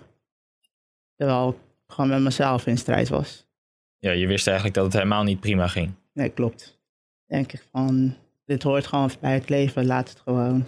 Terwijl 1.16 1.48
ik 1.48 1.56
gewoon 1.86 2.10
met 2.10 2.20
mezelf 2.20 2.66
in 2.66 2.78
strijd 2.78 3.08
was. 3.08 3.46
Ja, 3.98 4.10
je 4.10 4.26
wist 4.26 4.46
eigenlijk 4.46 4.76
dat 4.76 4.84
het 4.84 4.94
helemaal 4.94 5.22
niet 5.22 5.40
prima 5.40 5.66
ging. 5.66 5.92
Nee, 6.12 6.28
klopt. 6.28 6.77
Denk 7.28 7.52
ik 7.52 7.66
van, 7.70 8.14
dit 8.44 8.62
hoort 8.62 8.86
gewoon 8.86 9.10
bij 9.20 9.34
het 9.34 9.48
leven, 9.48 9.86
laat 9.86 10.08
het 10.08 10.20
gewoon. 10.20 10.66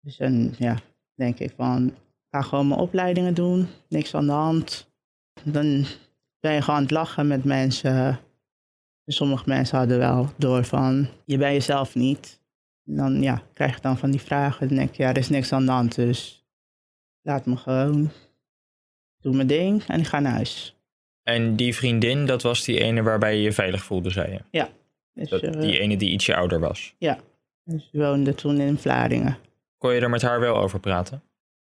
Dus 0.00 0.18
en 0.18 0.54
ja, 0.58 0.76
denk 1.14 1.38
ik 1.38 1.52
van, 1.56 1.86
ik 1.86 2.26
ga 2.30 2.42
gewoon 2.42 2.68
mijn 2.68 2.80
opleidingen 2.80 3.34
doen, 3.34 3.68
niks 3.88 4.14
aan 4.14 4.26
de 4.26 4.32
hand. 4.32 4.92
Dan 5.44 5.86
ben 6.40 6.52
je 6.52 6.62
gewoon 6.62 6.76
aan 6.76 6.82
het 6.82 6.90
lachen 6.90 7.26
met 7.26 7.44
mensen. 7.44 8.20
Dus 9.04 9.16
sommige 9.16 9.48
mensen 9.48 9.78
hadden 9.78 9.98
wel 9.98 10.28
door 10.36 10.64
van, 10.64 11.08
je 11.24 11.38
bent 11.38 11.52
jezelf 11.52 11.94
niet. 11.94 12.40
En 12.84 12.96
dan 12.96 13.22
ja, 13.22 13.42
krijg 13.52 13.74
je 13.74 13.80
dan 13.80 13.98
van 13.98 14.10
die 14.10 14.20
vragen. 14.20 14.68
Dan 14.68 14.76
denk 14.76 14.88
ik, 14.88 14.96
ja, 14.96 15.08
er 15.08 15.16
is 15.16 15.28
niks 15.28 15.52
aan 15.52 15.66
de 15.66 15.72
hand, 15.72 15.94
dus 15.94 16.46
laat 17.22 17.46
me 17.46 17.56
gewoon. 17.56 18.10
Doe 19.20 19.34
mijn 19.34 19.46
ding 19.46 19.82
en 19.86 20.00
ik 20.00 20.06
ga 20.06 20.20
naar 20.20 20.32
huis. 20.32 20.76
En 21.22 21.56
die 21.56 21.74
vriendin, 21.74 22.26
dat 22.26 22.42
was 22.42 22.64
die 22.64 22.80
ene 22.80 23.02
waarbij 23.02 23.36
je 23.36 23.42
je 23.42 23.52
veilig 23.52 23.84
voelde, 23.84 24.10
zei 24.10 24.32
je. 24.32 24.68
Dus, 25.20 25.28
Dat, 25.28 25.42
eh, 25.42 25.60
die 25.60 25.78
ene 25.78 25.96
die 25.96 26.10
ietsje 26.10 26.36
ouder 26.36 26.60
was. 26.60 26.94
dus 27.64 27.88
we 27.92 27.98
woonden 27.98 28.34
toen 28.34 28.60
in 28.60 28.78
Vlaardingen. 28.78 29.36
Kon 29.78 29.94
je 29.94 30.00
er 30.00 30.10
met 30.10 30.22
haar 30.22 30.40
wel 30.40 30.56
over 30.56 30.80
praten? 30.80 31.22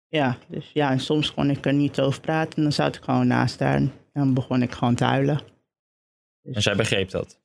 Ja, 0.07 0.37
dus 0.47 0.69
ja, 0.73 0.91
en 0.91 0.99
soms 0.99 1.33
kon 1.33 1.49
ik 1.49 1.65
er 1.65 1.73
niet 1.73 1.99
over 1.99 2.21
praten. 2.21 2.55
En 2.57 2.63
dan 2.63 2.71
zat 2.71 2.95
ik 2.95 3.03
gewoon 3.03 3.27
naast 3.27 3.59
haar 3.59 3.75
en 3.75 3.91
dan 4.13 4.33
begon 4.33 4.61
ik 4.61 4.71
gewoon 4.71 4.95
te 4.95 5.03
huilen. 5.03 5.41
Dus, 6.41 6.55
En 6.55 6.61
zij 6.61 6.75
begreep 6.75 7.09
dat. 7.09 7.39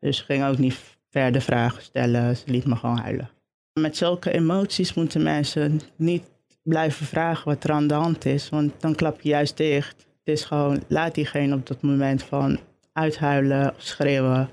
dus 0.00 0.16
ze 0.16 0.24
ging 0.24 0.44
ook 0.44 0.58
niet 0.58 0.96
verder 1.10 1.40
vragen 1.40 1.82
stellen. 1.82 2.36
Ze 2.36 2.42
liet 2.46 2.64
me 2.66 2.76
gewoon 2.76 2.98
huilen. 2.98 3.30
Met 3.72 3.96
zulke 3.96 4.32
emoties 4.32 4.94
moeten 4.94 5.22
mensen 5.22 5.80
niet 5.96 6.30
blijven 6.62 7.06
vragen 7.06 7.44
wat 7.48 7.64
er 7.64 7.72
aan 7.72 7.86
de 7.86 7.94
hand 7.94 8.24
is. 8.24 8.48
Want 8.48 8.80
dan 8.80 8.94
klap 8.94 9.20
je 9.20 9.28
juist 9.28 9.56
dicht. 9.56 9.96
Het 9.98 10.36
is 10.36 10.44
gewoon, 10.44 10.82
laat 10.88 11.14
diegene 11.14 11.54
op 11.54 11.66
dat 11.66 11.82
moment 11.82 12.22
van 12.22 12.58
uithuilen 12.92 13.74
of 13.74 13.82
schreeuwen. 13.82 14.48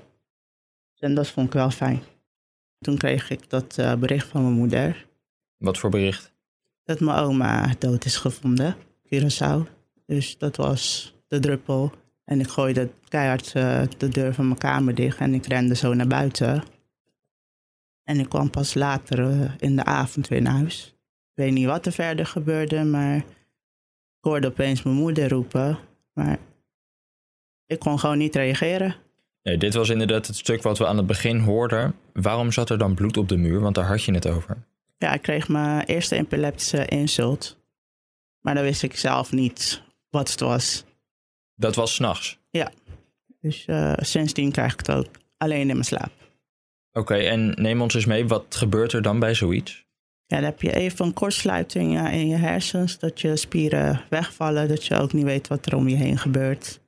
En 0.98 1.14
dat 1.14 1.28
vond 1.28 1.46
ik 1.46 1.52
wel 1.52 1.70
fijn. 1.70 2.02
Toen 2.78 2.96
kreeg 2.96 3.30
ik 3.30 3.50
dat 3.50 3.78
eh, 3.78 3.94
bericht 3.94 4.28
van 4.28 4.42
mijn 4.42 4.54
moeder. 4.54 5.06
Wat 5.56 5.78
voor 5.78 5.90
bericht? 5.90 6.34
dat 6.86 7.00
mijn 7.00 7.18
oma 7.18 7.74
dood 7.78 8.04
is 8.04 8.16
gevonden, 8.16 8.76
Curaçao. 9.06 9.68
Dus 10.06 10.38
dat 10.38 10.56
was 10.56 11.14
de 11.28 11.40
druppel. 11.40 11.92
En 12.24 12.40
ik 12.40 12.48
gooide 12.48 12.90
keihard 13.08 13.52
eh, 13.52 13.82
de 13.98 14.08
deur 14.08 14.34
van 14.34 14.46
mijn 14.46 14.58
kamer 14.58 14.94
dicht 14.94 15.18
en 15.18 15.34
ik 15.34 15.46
rende 15.46 15.74
zo 15.74 15.94
naar 15.94 16.06
buiten. 16.06 16.64
En 18.04 18.18
ik 18.18 18.28
kwam 18.28 18.50
pas 18.50 18.74
later 18.74 19.30
eh, 19.30 19.50
in 19.58 19.76
de 19.76 19.84
avond 19.84 20.28
weer 20.28 20.42
naar 20.42 20.52
huis. 20.52 20.94
Ik 21.30 21.42
weet 21.42 21.52
niet 21.52 21.66
wat 21.66 21.86
er 21.86 21.92
verder 21.92 22.26
gebeurde, 22.26 22.84
maar 22.84 23.16
ik 23.16 23.24
hoorde 24.20 24.46
opeens 24.46 24.82
mijn 24.82 24.96
moeder 24.96 25.28
roepen. 25.28 25.78
Maar 26.12 26.38
ik 27.66 27.78
kon 27.78 27.98
gewoon 27.98 28.18
niet 28.18 28.34
reageren. 28.34 28.94
Nee, 29.46 29.58
dit 29.58 29.74
was 29.74 29.88
inderdaad 29.88 30.26
het 30.26 30.36
stuk 30.36 30.62
wat 30.62 30.78
we 30.78 30.86
aan 30.86 30.96
het 30.96 31.06
begin 31.06 31.38
hoorden. 31.38 31.94
Waarom 32.12 32.52
zat 32.52 32.70
er 32.70 32.78
dan 32.78 32.94
bloed 32.94 33.16
op 33.16 33.28
de 33.28 33.36
muur? 33.36 33.60
Want 33.60 33.74
daar 33.74 33.86
had 33.86 34.02
je 34.02 34.12
het 34.12 34.26
over. 34.26 34.56
Ja, 34.98 35.12
ik 35.12 35.22
kreeg 35.22 35.48
mijn 35.48 35.84
eerste 35.84 36.16
epileptische 36.16 36.86
insult. 36.86 37.58
Maar 38.40 38.54
dan 38.54 38.64
wist 38.64 38.82
ik 38.82 38.96
zelf 38.96 39.32
niet 39.32 39.82
wat 40.10 40.30
het 40.30 40.40
was. 40.40 40.84
Dat 41.54 41.74
was 41.74 41.94
s'nachts. 41.94 42.38
Dus 43.40 43.64
eh, 43.64 43.92
sindsdien 43.96 44.52
krijg 44.52 44.72
ik 44.72 44.78
het 44.78 44.90
ook 44.90 45.06
alleen 45.36 45.60
in 45.60 45.66
mijn 45.66 45.84
slaap. 45.84 46.12
Oké, 46.92 47.14
en 47.14 47.54
neem 47.62 47.82
ons 47.82 47.94
eens 47.94 48.06
mee. 48.06 48.26
Wat 48.26 48.44
gebeurt 48.48 48.92
er 48.92 49.02
dan 49.02 49.18
bij 49.18 49.34
zoiets? 49.34 49.86
Ja, 50.26 50.36
dan 50.36 50.44
heb 50.44 50.62
je 50.62 50.74
even 50.74 51.06
een 51.06 51.14
kortsluiting 51.14 51.92
ja, 51.92 52.08
in 52.08 52.28
je 52.28 52.36
hersens. 52.36 52.98
Dat 52.98 53.20
je 53.20 53.36
spieren 53.36 54.02
wegvallen. 54.10 54.68
Dat 54.68 54.86
je 54.86 55.00
ook 55.00 55.12
niet 55.12 55.24
weet 55.24 55.48
wat 55.48 55.66
er 55.66 55.76
om 55.76 55.88
je 55.88 55.96
heen 55.96 56.18
gebeurt. 56.18 56.80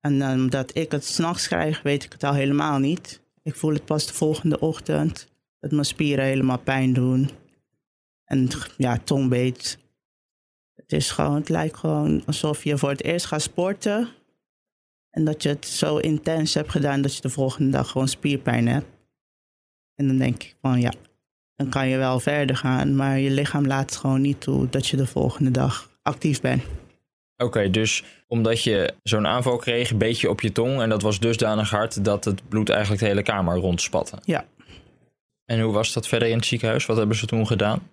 En 0.00 0.22
eh, 0.22 0.32
omdat 0.32 0.76
ik 0.76 0.92
het 0.92 1.04
s'nachts 1.04 1.46
krijg, 1.46 1.82
weet 1.82 2.04
ik 2.04 2.12
het 2.12 2.24
al 2.24 2.34
helemaal 2.34 2.78
niet. 2.78 3.22
Ik 3.42 3.54
voel 3.54 3.72
het 3.72 3.84
pas 3.84 4.06
de 4.06 4.12
volgende 4.12 4.60
ochtend. 4.60 5.28
Dat 5.60 5.70
mijn 5.70 5.84
spieren 5.84 6.24
helemaal 6.24 6.58
pijn 6.58 6.92
doen. 6.92 7.30
En 8.24 8.48
ja, 8.76 8.98
tongbeet. 8.98 9.78
Het 10.74 10.92
is 10.92 11.10
gewoon, 11.10 11.34
het 11.34 11.48
lijkt 11.48 11.76
gewoon 11.76 12.22
alsof 12.26 12.64
je 12.64 12.78
voor 12.78 12.88
het 12.88 13.04
eerst 13.04 13.26
gaat 13.26 13.42
sporten. 13.42 14.08
En 15.10 15.24
dat 15.24 15.42
je 15.42 15.48
het 15.48 15.66
zo 15.66 15.96
intens 15.96 16.54
hebt 16.54 16.70
gedaan 16.70 17.02
dat 17.02 17.14
je 17.14 17.20
de 17.20 17.30
volgende 17.30 17.70
dag 17.70 17.90
gewoon 17.90 18.08
spierpijn 18.08 18.68
hebt. 18.68 18.86
En 19.94 20.06
dan 20.06 20.18
denk 20.18 20.42
ik 20.42 20.56
van 20.60 20.80
ja, 20.80 20.92
dan 21.56 21.68
kan 21.68 21.88
je 21.88 21.96
wel 21.96 22.20
verder 22.20 22.56
gaan. 22.56 22.96
Maar 22.96 23.18
je 23.18 23.30
lichaam 23.30 23.66
laat 23.66 23.96
gewoon 23.96 24.20
niet 24.20 24.40
toe 24.40 24.68
dat 24.68 24.86
je 24.86 24.96
de 24.96 25.06
volgende 25.06 25.50
dag 25.50 25.90
actief 26.02 26.40
bent. 26.40 26.62
Oké, 27.42 27.70
dus 27.70 28.04
omdat 28.26 28.62
je 28.62 28.94
zo'n 29.02 29.26
aanval 29.26 29.56
kreeg, 29.56 29.96
beet 29.96 30.20
je 30.20 30.30
op 30.30 30.40
je 30.40 30.52
tong. 30.52 30.80
En 30.80 30.88
dat 30.88 31.02
was 31.02 31.20
dusdanig 31.20 31.70
hard 31.70 32.04
dat 32.04 32.24
het 32.24 32.48
bloed 32.48 32.68
eigenlijk 32.68 33.00
de 33.00 33.06
hele 33.08 33.22
kamer 33.22 33.56
rondspatte. 33.56 34.16
Ja. 34.24 34.44
En 35.44 35.60
hoe 35.60 35.72
was 35.72 35.92
dat 35.92 36.08
verder 36.08 36.28
in 36.28 36.36
het 36.36 36.46
ziekenhuis? 36.46 36.86
Wat 36.86 36.96
hebben 36.96 37.16
ze 37.16 37.26
toen 37.26 37.46
gedaan? 37.46 37.88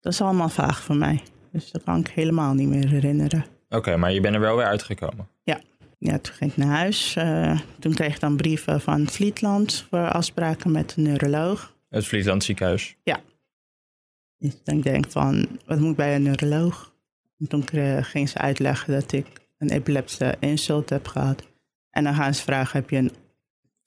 Dat 0.00 0.12
is 0.12 0.20
allemaal 0.20 0.48
vaag 0.48 0.82
voor 0.82 0.96
mij. 0.96 1.22
Dus 1.52 1.70
dat 1.70 1.82
kan 1.84 2.00
ik 2.00 2.08
helemaal 2.08 2.54
niet 2.54 2.68
meer 2.68 2.88
herinneren. 2.88 3.44
Oké, 3.68 3.96
maar 3.96 4.12
je 4.12 4.20
bent 4.20 4.34
er 4.34 4.40
wel 4.40 4.56
weer 4.56 4.66
uitgekomen. 4.66 5.28
Ja, 6.04 6.18
toen 6.18 6.34
ging 6.34 6.50
ik 6.50 6.56
naar 6.56 6.76
huis. 6.76 7.16
Eh, 7.16 7.60
toen 7.78 7.94
kreeg 7.94 8.14
ik 8.14 8.20
dan 8.20 8.36
brieven 8.36 8.80
van 8.80 9.08
Vlietland 9.08 9.86
voor 9.90 10.08
afspraken 10.08 10.72
met 10.72 10.94
een 10.96 11.02
neuroloog. 11.02 11.74
Het 11.88 12.06
Vlietland 12.06 12.44
ziekenhuis. 12.44 12.96
Dus 14.38 14.54
ik 14.64 14.82
denk 14.82 15.10
van, 15.10 15.48
wat 15.66 15.78
moet 15.78 15.90
ik 15.90 15.96
bij 15.96 16.14
een 16.14 16.22
neuroloog? 16.22 16.91
En 17.42 17.48
toen 17.48 17.64
ging 18.04 18.28
ze 18.28 18.38
uitleggen 18.38 18.92
dat 18.92 19.12
ik 19.12 19.26
een 19.58 19.70
epileptische 19.70 20.36
insult 20.40 20.90
heb 20.90 21.08
gehad. 21.08 21.46
En 21.90 22.04
dan 22.04 22.14
gaan 22.14 22.34
ze 22.34 22.42
vragen, 22.42 22.80
heb 22.80 22.90
je 22.90 22.96
een 22.96 23.14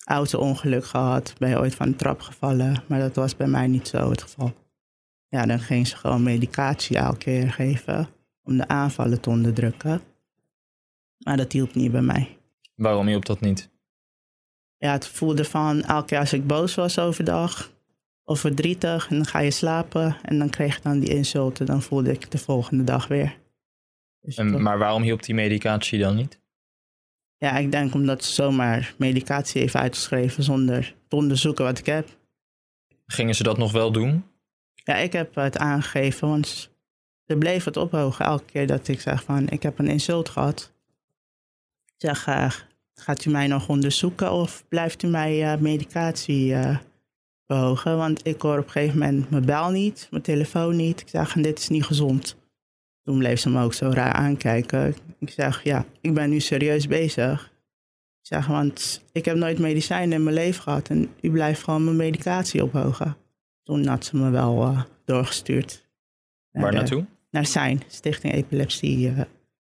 auto-ongeluk 0.04 0.86
gehad? 0.86 1.34
Ben 1.38 1.50
je 1.50 1.60
ooit 1.60 1.76
van 1.76 1.90
de 1.90 1.96
trap 1.96 2.22
gevallen? 2.22 2.84
Maar 2.88 3.00
dat 3.00 3.16
was 3.16 3.36
bij 3.36 3.48
mij 3.48 3.68
niet 3.68 3.88
zo 3.88 4.10
het 4.10 4.22
geval. 4.22 4.54
Ja, 5.28 5.46
dan 5.46 5.60
ging 5.60 5.88
ze 5.88 5.98
gewoon 5.98 6.24
medicatie 6.24 6.98
elke 6.98 7.18
keer 7.18 7.52
geven 7.52 8.08
om 8.44 8.58
de 8.58 8.68
aanvallen 8.68 9.22
te 9.22 9.30
onderdrukken. 9.30 10.02
Maar 11.18 11.38
dat 11.38 11.52
hielp 11.52 11.76
niet 11.76 11.92
bij 11.92 12.02
mij. 12.02 12.38
Waarom 12.76 13.08
hielp 13.08 13.26
dat 13.26 13.40
niet? 13.40 13.70
ja, 14.78 14.92
het 14.92 15.08
voelde 15.08 15.46
van 15.46 15.82
elke 15.82 16.06
keer 16.06 16.20
als 16.20 16.34
ik 16.34 16.48
boos 16.48 16.76
was 16.76 17.00
overdag 17.00 17.72
of 18.24 18.40
verdrietig 18.40 19.10
en 19.10 19.16
dan 19.16 19.26
ga 19.26 19.40
je 19.40 19.52
slapen 19.52 20.18
en 20.22 20.40
dan 20.40 20.50
kreeg 20.50 20.78
ik 20.78 20.84
dan 20.84 21.00
die 21.00 21.10
insulten, 21.10 21.66
dan 21.66 21.82
voelde 21.82 22.12
ik 22.12 22.32
de 22.32 22.38
volgende 22.38 22.84
dag 22.84 23.08
weer. 23.08 23.38
En, 24.26 24.62
maar 24.62 24.78
waarom 24.78 25.02
hielp 25.02 25.24
die 25.24 25.36
medicatie 25.36 26.00
dan 26.00 26.16
niet? 26.16 26.40
ja, 27.38 27.58
ik 27.58 27.72
denk 27.72 27.94
omdat 27.94 28.24
ze 28.24 28.34
zomaar 28.34 28.94
medicatie 28.98 29.62
heeft 29.62 29.76
uitgeschreven 29.76 30.44
zonder 30.44 30.96
te 31.08 31.16
onderzoeken 31.16 31.66
wat 31.66 31.78
ik 31.78 31.86
heb. 31.86 32.18
Gingen 33.06 33.36
ze 33.36 33.44
dat 33.44 33.58
nog 33.58 33.72
wel 33.72 33.92
doen? 33.92 34.26
Ja, 34.74 34.96
ik 34.96 35.14
heb 35.14 35.36
het 35.36 35.58
aangegeven, 35.58 36.28
want 36.28 36.72
ze 37.26 37.38
bleef 37.38 37.64
het 37.64 37.78
ophogen 37.78 38.26
elke 38.26 38.46
keer 38.46 38.68
dat 38.68 38.88
ik 38.88 39.02
zeg 39.02 39.24
van 39.24 39.50
ik 39.50 39.64
heb 39.64 39.80
een 39.80 39.88
insult 39.88 40.30
gehad. 40.30 40.74
Ik 41.86 41.94
zeg, 41.98 42.28
eh, 42.28 42.52
gaat 42.94 43.26
u 43.26 43.30
mij 43.30 43.48
nog 43.48 43.70
onderzoeken 43.70 44.32
of 44.32 44.68
blijft 44.68 45.04
u 45.04 45.08
mij 45.08 45.54
eh, 45.54 45.60
medicatie 45.60 46.54
eh, 46.54 46.78
behogen? 47.46 47.98
Want 47.98 48.28
ik 48.28 48.42
hoor 48.42 48.58
op 48.58 48.66
een 48.66 48.72
gegeven 48.72 49.00
moment 49.00 49.30
mijn 49.30 49.46
bel 49.46 49.70
niet, 49.70 50.08
mijn 50.12 50.24
telefoon 50.24 50.76
niet. 50.76 51.02
Ik 51.02 51.10
zeg, 51.10 51.36
en 51.36 51.42
dit 51.42 51.60
is 51.60 51.70
niet 51.70 51.86
gezond. 51.86 52.38
Toen 53.06 53.18
bleef 53.18 53.40
ze 53.40 53.50
me 53.50 53.64
ook 53.64 53.74
zo 53.74 53.90
raar 53.90 54.14
aankijken. 54.14 54.96
Ik 55.20 55.30
zeg, 55.30 55.64
ja, 55.64 55.86
ik 56.02 56.14
ben 56.14 56.30
nu 56.30 56.40
serieus 56.40 56.88
bezig. 56.88 57.44
Ik 58.22 58.28
zeg, 58.28 58.48
want 58.48 59.04
ik 59.12 59.26
heb 59.26 59.36
nooit 59.36 59.60
medicijnen 59.60 60.18
in 60.18 60.24
mijn 60.24 60.36
leven 60.36 60.62
gehad 60.64 60.90
en 60.90 61.10
u 61.22 61.32
blijft 61.32 61.64
gewoon 61.64 61.84
mijn 61.84 61.96
medicatie 61.96 62.64
ophogen. 62.64 63.18
Toen 63.64 63.86
had 63.86 64.06
ze 64.06 64.16
me 64.18 64.30
wel 64.30 64.62
eh, 64.64 64.82
doorgestuurd. 65.06 65.88
naar 66.52 66.64
Waar 66.64 66.72
de- 66.72 66.78
naartoe? 66.78 67.06
Naar 67.32 67.46
SEIN, 67.46 67.82
Stichting 67.88 68.34
Epilepsie 68.34 69.08
eh, 69.10 69.22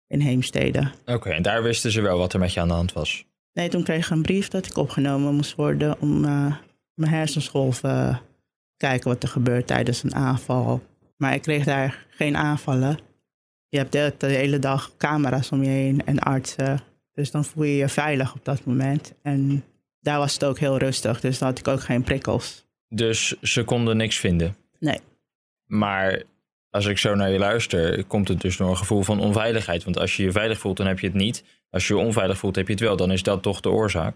in 0.08 0.20
Heemstede. 0.20 0.92
Oké, 1.06 1.30
en 1.30 1.42
daar 1.42 1.64
wisten 1.64 1.92
ze 1.92 2.02
wel 2.02 2.18
wat 2.18 2.34
er 2.34 2.40
met 2.40 2.54
je 2.54 2.60
aan 2.60 2.68
de 2.68 2.74
hand 2.74 2.94
was. 2.94 3.26
Nee, 3.54 3.70
toen 3.70 3.84
kreeg 3.84 4.06
ik 4.06 4.12
een 4.12 4.22
brief 4.22 4.48
dat 4.48 4.66
ik 4.66 4.78
opgenomen 4.78 5.36
moest 5.36 5.56
worden 5.56 6.00
om 6.02 6.26
eh, 6.26 6.56
mijn 6.94 7.12
hersensgolven 7.12 7.90
eh, 8.10 8.18
kijken 8.78 9.10
wat 9.10 9.24
er 9.24 9.30
gebeurt 9.30 9.68
tijdens 9.68 10.04
een 10.04 10.16
aanval. 10.16 10.84
Maar 11.18 11.34
ik 11.34 11.42
kreeg 11.42 11.64
daar 11.64 12.06
geen 12.10 12.36
aanvallen. 12.38 12.98
Je 13.68 13.78
hebt 13.78 13.92
de, 13.92 14.14
de 14.18 14.28
hele 14.28 14.60
dag 14.60 14.92
camera's 14.98 15.52
om 15.52 15.64
je 15.64 15.70
heen 15.70 16.06
en 16.06 16.20
artsen. 16.20 16.82
Dus 17.14 17.32
dan 17.32 17.46
voel 17.46 17.64
je 17.64 17.76
je 17.76 17.90
veilig 17.90 18.34
op 18.34 18.46
dat 18.46 18.66
moment. 18.66 19.14
En 19.22 19.64
daar 20.00 20.18
was 20.18 20.34
het 20.34 20.44
ook 20.44 20.60
heel 20.60 20.78
rustig, 20.78 21.20
dus 21.20 21.38
dan 21.38 21.48
had 21.48 21.60
ik 21.60 21.68
ook 21.68 21.82
geen 21.82 22.04
prikkels. 22.04 22.66
Dus 22.90 23.42
ze 23.42 23.64
konden 23.64 23.98
niks 23.98 24.18
vinden. 24.18 24.56
Nee. 24.80 25.00
Maar 25.66 26.24
als 26.70 26.86
ik 26.86 26.98
zo 26.98 27.16
naar 27.16 27.32
je 27.32 27.38
luister, 27.38 28.04
komt 28.04 28.28
het 28.28 28.42
dus 28.42 28.58
door 28.58 28.70
een 28.70 28.78
gevoel 28.78 29.02
van 29.02 29.20
onveiligheid. 29.20 29.84
Want 29.84 30.00
als 30.00 30.18
je 30.18 30.24
je 30.24 30.32
veilig 30.32 30.58
voelt, 30.58 30.78
dan 30.78 30.88
heb 30.88 31.00
je 31.00 31.08
het 31.08 31.16
niet. 31.16 31.44
Als 31.70 31.88
je 31.88 31.94
je 31.94 32.00
onveilig 32.00 32.38
voelt, 32.38 32.56
heb 32.56 32.68
je 32.68 32.74
het 32.74 32.82
wel. 32.82 32.96
Dan 32.96 33.12
is 33.12 33.24
dat 33.24 33.42
toch 33.42 33.62
de 33.62 33.70
oorzaak. 33.70 34.16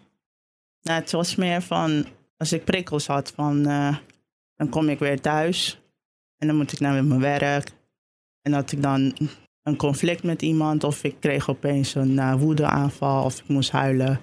Nou, 0.81 0.99
het 0.99 1.11
was 1.11 1.35
meer 1.35 1.61
van, 1.61 2.05
als 2.37 2.53
ik 2.53 2.63
prikkels 2.63 3.07
had, 3.07 3.31
van, 3.35 3.65
eh, 3.65 3.97
dan 4.55 4.69
kom 4.69 4.89
ik 4.89 4.99
weer 4.99 5.21
thuis 5.21 5.79
en 6.37 6.47
dan 6.47 6.55
moet 6.55 6.71
ik 6.71 6.79
naar 6.79 7.03
mijn 7.03 7.19
werk. 7.19 7.71
En 8.41 8.51
dat 8.51 8.71
ik 8.71 8.81
dan 8.81 9.13
een 9.63 9.77
conflict 9.77 10.23
met 10.23 10.41
iemand 10.41 10.83
of 10.83 11.03
ik 11.03 11.15
kreeg 11.19 11.49
opeens 11.49 11.95
een 11.95 12.19
eh, 12.19 12.33
woedeaanval 12.35 13.23
of 13.23 13.39
ik 13.39 13.47
moest 13.47 13.71
huilen. 13.71 14.19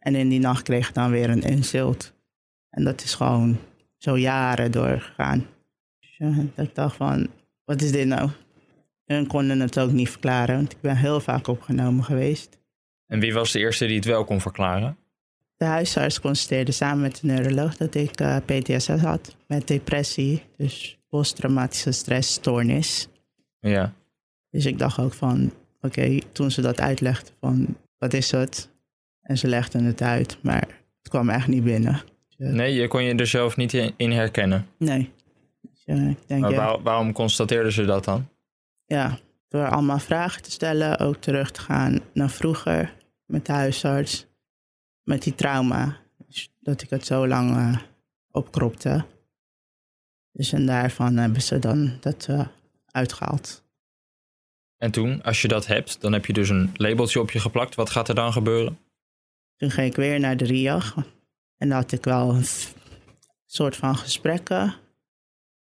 En 0.00 0.14
in 0.14 0.28
die 0.28 0.40
nacht 0.40 0.62
kreeg 0.62 0.88
ik 0.88 0.94
dan 0.94 1.10
weer 1.10 1.30
een 1.30 1.42
insult. 1.42 2.12
En 2.70 2.84
dat 2.84 3.02
is 3.02 3.14
gewoon 3.14 3.58
zo 3.96 4.18
jaren 4.18 4.72
doorgegaan. 4.72 5.46
Dus, 6.00 6.16
eh, 6.18 6.38
dat 6.54 6.66
ik 6.66 6.74
dacht 6.74 6.96
van, 6.96 7.28
wat 7.64 7.82
is 7.82 7.92
dit 7.92 8.06
nou? 8.06 8.30
Hun 9.04 9.26
konden 9.26 9.60
het 9.60 9.78
ook 9.78 9.92
niet 9.92 10.10
verklaren, 10.10 10.56
want 10.56 10.72
ik 10.72 10.80
ben 10.80 10.96
heel 10.96 11.20
vaak 11.20 11.46
opgenomen 11.46 12.04
geweest. 12.04 12.58
En 13.06 13.20
wie 13.20 13.34
was 13.34 13.52
de 13.52 13.58
eerste 13.58 13.86
die 13.86 13.96
het 13.96 14.04
wel 14.04 14.24
kon 14.24 14.40
verklaren? 14.40 14.96
De 15.56 15.64
huisarts 15.64 16.20
constateerde 16.20 16.72
samen 16.72 17.00
met 17.00 17.20
de 17.20 17.26
neuroloog 17.26 17.76
dat 17.76 17.94
ik 17.94 18.20
eh, 18.20 18.36
PTSS 18.44 18.88
had 18.88 19.36
met 19.46 19.68
depressie, 19.68 20.42
dus 20.56 20.98
posttraumatische 21.08 21.92
stressstoornis. 21.92 23.08
Ja. 23.70 23.92
Dus 24.50 24.66
ik 24.66 24.78
dacht 24.78 24.98
ook 24.98 25.12
van, 25.14 25.52
oké, 25.80 26.18
toen 26.32 26.50
ze 26.50 26.60
dat 26.60 26.80
uitlegde 26.80 27.30
van, 27.40 27.76
wat 27.98 28.12
is 28.12 28.30
het? 28.30 28.70
En 29.20 29.38
ze 29.38 29.48
legden 29.48 29.84
het 29.84 30.02
uit, 30.02 30.38
maar 30.42 30.60
het 30.98 31.08
kwam 31.08 31.28
echt 31.30 31.48
niet 31.48 31.64
binnen. 31.64 32.00
Nee, 32.36 32.74
je 32.74 32.88
kon 32.88 33.02
je 33.02 33.14
er 33.14 33.26
zelf 33.26 33.56
niet 33.56 33.72
in 33.96 34.10
herkennen. 34.12 34.66
Nee. 34.78 35.10
Dus, 35.60 35.82
eh, 35.84 36.08
ik 36.10 36.18
denk, 36.26 36.40
Maar 36.40 36.54
waar- 36.54 36.82
waarom 36.82 37.12
constateerden 37.12 37.72
ze 37.72 37.84
dat 37.84 38.04
dan? 38.04 38.28
ja, 38.84 39.18
door 39.48 39.68
allemaal 39.68 39.98
vragen 39.98 40.42
te 40.42 40.50
stellen, 40.50 40.98
ook 40.98 41.16
terug 41.16 41.50
te 41.50 41.60
gaan 41.60 42.00
naar 42.14 42.30
vroeger 42.30 42.94
met 43.26 43.46
de 43.46 43.52
huisarts, 43.52 44.26
met 45.02 45.22
die 45.22 45.34
trauma, 45.34 45.96
dus 46.26 46.52
dat 46.60 46.82
ik 46.82 46.90
het 46.90 47.06
zo 47.06 47.26
lang 47.26 47.50
eh, 47.56 47.78
opkropte. 48.30 49.04
Dus 50.32 50.52
en 50.52 50.66
daarvan 50.66 51.16
hebben 51.16 51.42
ze 51.42 51.58
dan 51.58 51.92
dat 52.00 52.26
eh, 52.30 52.46
uitgehaald. 52.94 53.64
En 54.76 54.90
toen, 54.90 55.22
als 55.22 55.42
je 55.42 55.48
dat 55.48 55.66
hebt, 55.66 56.00
dan 56.00 56.12
heb 56.12 56.26
je 56.26 56.32
dus 56.32 56.48
een 56.48 56.70
labeltje 56.74 57.20
op 57.20 57.30
je 57.30 57.40
geplakt. 57.40 57.74
Wat 57.74 57.90
gaat 57.90 58.08
er 58.08 58.14
dan 58.14 58.32
gebeuren? 58.32 58.78
Toen 59.56 59.70
ging 59.70 59.86
ik 59.86 59.96
weer 59.96 60.20
naar 60.20 60.36
de 60.36 60.44
RIAG. 60.44 60.96
En 61.56 61.68
dan 61.68 61.78
had 61.78 61.92
ik 61.92 62.04
wel 62.04 62.34
een 62.34 62.44
soort 63.46 63.76
van 63.76 63.96
gesprekken. 63.96 64.74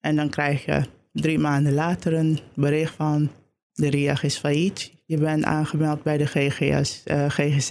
En 0.01 0.17
dan 0.17 0.31
krijg 0.31 0.65
je 0.65 0.83
drie 1.13 1.39
maanden 1.39 1.73
later 1.73 2.13
een 2.13 2.39
bericht 2.55 2.95
van... 2.95 3.31
de 3.73 3.89
RIAG 3.89 4.23
is 4.23 4.39
failliet. 4.39 4.93
Je 5.07 5.19
bent 5.19 5.45
aangemeld 5.45 6.03
bij 6.03 6.17
de 6.17 6.27
GGS, 6.27 7.03
eh, 7.05 7.31
GGZ 7.31 7.71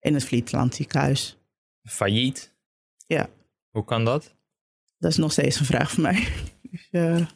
in 0.00 0.14
het 0.14 0.24
Vlietland 0.24 0.74
ziekenhuis. 0.74 1.38
Failliet? 1.82 2.54
Ja. 3.06 3.28
Hoe 3.70 3.84
kan 3.84 4.04
dat? 4.04 4.34
Dat 4.98 5.10
is 5.10 5.16
nog 5.16 5.32
steeds 5.32 5.58
een 5.58 5.66
vraag 5.66 5.90
voor 5.90 6.02
mij. 6.02 6.28
Dus, 6.70 6.88
eh, 6.90 7.26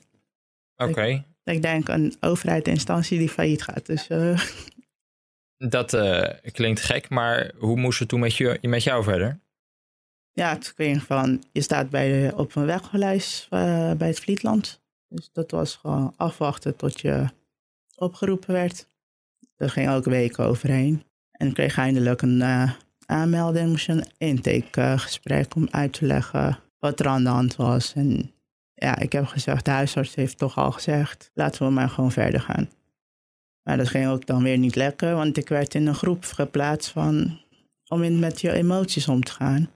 Oké. 0.89 1.25
Ik 1.45 1.63
denk 1.63 1.89
een 1.89 2.17
overheidsinstantie 2.21 3.19
die 3.19 3.29
failliet 3.29 3.63
gaat. 3.63 3.87
Dus 3.87 4.09
eh, 4.09 4.41
Dat 5.57 5.93
eh, 5.93 6.53
klinkt 6.53 6.81
gek, 6.81 7.09
maar 7.09 7.53
hoe 7.59 7.77
moest 7.77 7.99
het 7.99 8.09
toen 8.09 8.21
met, 8.21 8.37
je, 8.37 8.59
met 8.61 8.83
jou 8.83 9.03
verder? 9.03 9.41
ja, 10.33 10.55
het 10.55 10.73
ging 10.77 11.03
van, 11.03 11.43
je 11.53 11.63
staat 11.63 11.91
bij 11.91 12.09
de, 12.09 12.37
op 12.37 12.55
een 12.55 12.67
weglijst 12.67 13.47
eh, 13.51 13.93
bij 13.93 14.09
het 14.09 14.21
Vlietland. 14.21 14.81
Dus 15.09 15.31
dat 15.33 15.51
was 15.51 15.77
gewoon 15.77 16.15
afwachten 16.17 16.77
tot 16.77 17.01
je 17.01 17.27
opgeroepen 17.97 18.53
werd. 18.53 18.87
Er 19.57 19.71
ging 19.71 19.91
ook 19.91 20.05
weken 20.05 20.45
overheen. 20.45 21.05
En 21.31 21.49
ik 21.49 21.55
kreeg 21.55 21.79
eindelijk 21.79 22.23
een 22.23 22.43
aanmelding, 23.07 23.69
moest 23.69 23.89
een 23.89 24.07
intakegesprek 24.19 25.55
om 25.55 25.69
uit 25.71 25.93
te 25.93 26.07
leggen 26.07 26.59
wat 26.79 27.01
er 27.01 27.07
aan 27.07 27.23
de 27.23 27.29
hand 27.29 27.57
was. 27.57 27.93
En 27.95 28.33
ja, 28.81 28.99
ik 28.99 29.13
heb 29.13 29.27
gezegd, 29.27 29.65
de 29.65 29.71
huisarts 29.71 30.15
heeft 30.15 30.39
toch 30.39 30.57
al 30.57 30.73
gezegd, 30.73 31.31
laten 31.35 31.67
we 31.67 31.73
maar 31.73 31.89
gewoon 31.89 32.13
verder 32.13 32.41
gaan. 32.41 32.71
Maar 33.63 33.77
dat 33.77 33.89
ging 33.89 34.09
ook 34.09 34.27
dan 34.27 34.43
weer 34.43 34.59
niet 34.59 34.75
lekker, 34.75 35.15
want 35.15 35.37
ik 35.37 35.49
werd 35.49 35.75
in 35.75 35.87
een 35.87 35.95
groep 35.95 36.25
geplaatst 36.25 36.91
van, 36.91 37.41
om 37.87 38.03
in, 38.03 38.19
met 38.19 38.41
je 38.41 38.53
emoties 38.53 39.09
om 39.09 39.23
te 39.23 39.33
gaan. 39.33 39.71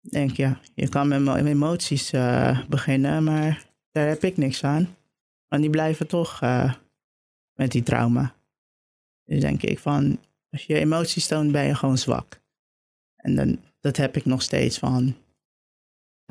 Denk, 0.00 0.36
ja, 0.36 0.60
je 0.74 0.88
kan 0.88 1.08
met 1.08 1.22
mijn 1.22 1.46
emoties 1.46 2.12
eh, 2.12 2.66
beginnen, 2.68 3.24
maar 3.24 3.66
daar 3.90 4.08
heb 4.08 4.24
ik 4.24 4.36
niks 4.36 4.64
aan. 4.64 4.96
Want 5.48 5.62
die 5.62 5.70
blijven 5.70 6.06
toch 6.06 6.40
eh, 6.40 6.74
met 7.54 7.72
die 7.72 7.82
trauma. 7.82 8.34
Dus 9.24 9.40
denk 9.40 9.62
ik 9.62 9.78
van, 9.78 10.20
als 10.50 10.62
je 10.62 10.74
emoties 10.74 11.26
toont, 11.26 11.52
ben 11.52 11.64
je 11.64 11.74
gewoon 11.74 11.98
zwak. 11.98 12.40
En 13.16 13.34
dan, 13.34 13.60
dat 13.80 13.96
heb 13.96 14.16
ik 14.16 14.24
nog 14.24 14.42
steeds 14.42 14.78
van, 14.78 15.16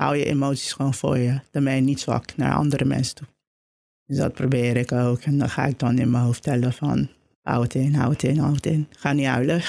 hou 0.02 0.16
je 0.16 0.24
emoties 0.24 0.72
gewoon 0.72 0.94
voor 0.94 1.18
je. 1.18 1.40
Dan 1.50 1.64
ben 1.64 1.74
je 1.74 1.80
niet 1.80 2.00
zwak 2.00 2.36
naar 2.36 2.54
andere 2.54 2.84
mensen 2.84 3.14
toe. 3.14 3.26
Dus 4.04 4.16
dat 4.16 4.32
probeer 4.32 4.76
ik 4.76 4.92
ook. 4.92 5.20
En 5.20 5.38
dan 5.38 5.50
ga 5.50 5.64
ik 5.64 5.78
dan 5.78 5.98
in 5.98 6.10
mijn 6.10 6.24
hoofd 6.24 6.42
tellen 6.42 6.72
van, 6.72 7.08
hou 7.42 7.62
het 7.62 7.74
in, 7.74 7.94
hou 7.94 8.12
het 8.12 8.22
in, 8.22 8.38
hou 8.38 8.54
het 8.54 8.66
in. 8.66 8.88
Ga 8.90 9.12
niet 9.12 9.26
huilen. 9.26 9.62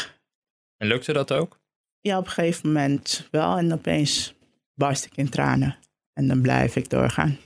En 0.77 0.88
lukte 0.88 1.13
dat 1.13 1.31
ook? 1.31 1.59
Ja, 2.00 2.17
op 2.17 2.25
een 2.25 2.31
gegeven 2.31 2.67
moment 2.67 3.27
wel. 3.31 3.57
En 3.57 3.74
opeens 3.74 4.33
barst 4.74 5.05
ik 5.05 5.15
in 5.15 5.29
tranen. 5.29 5.77
En 6.13 6.27
dan 6.27 6.41
blijf 6.41 6.75
ik 6.75 6.89
doorgaan. 6.89 7.38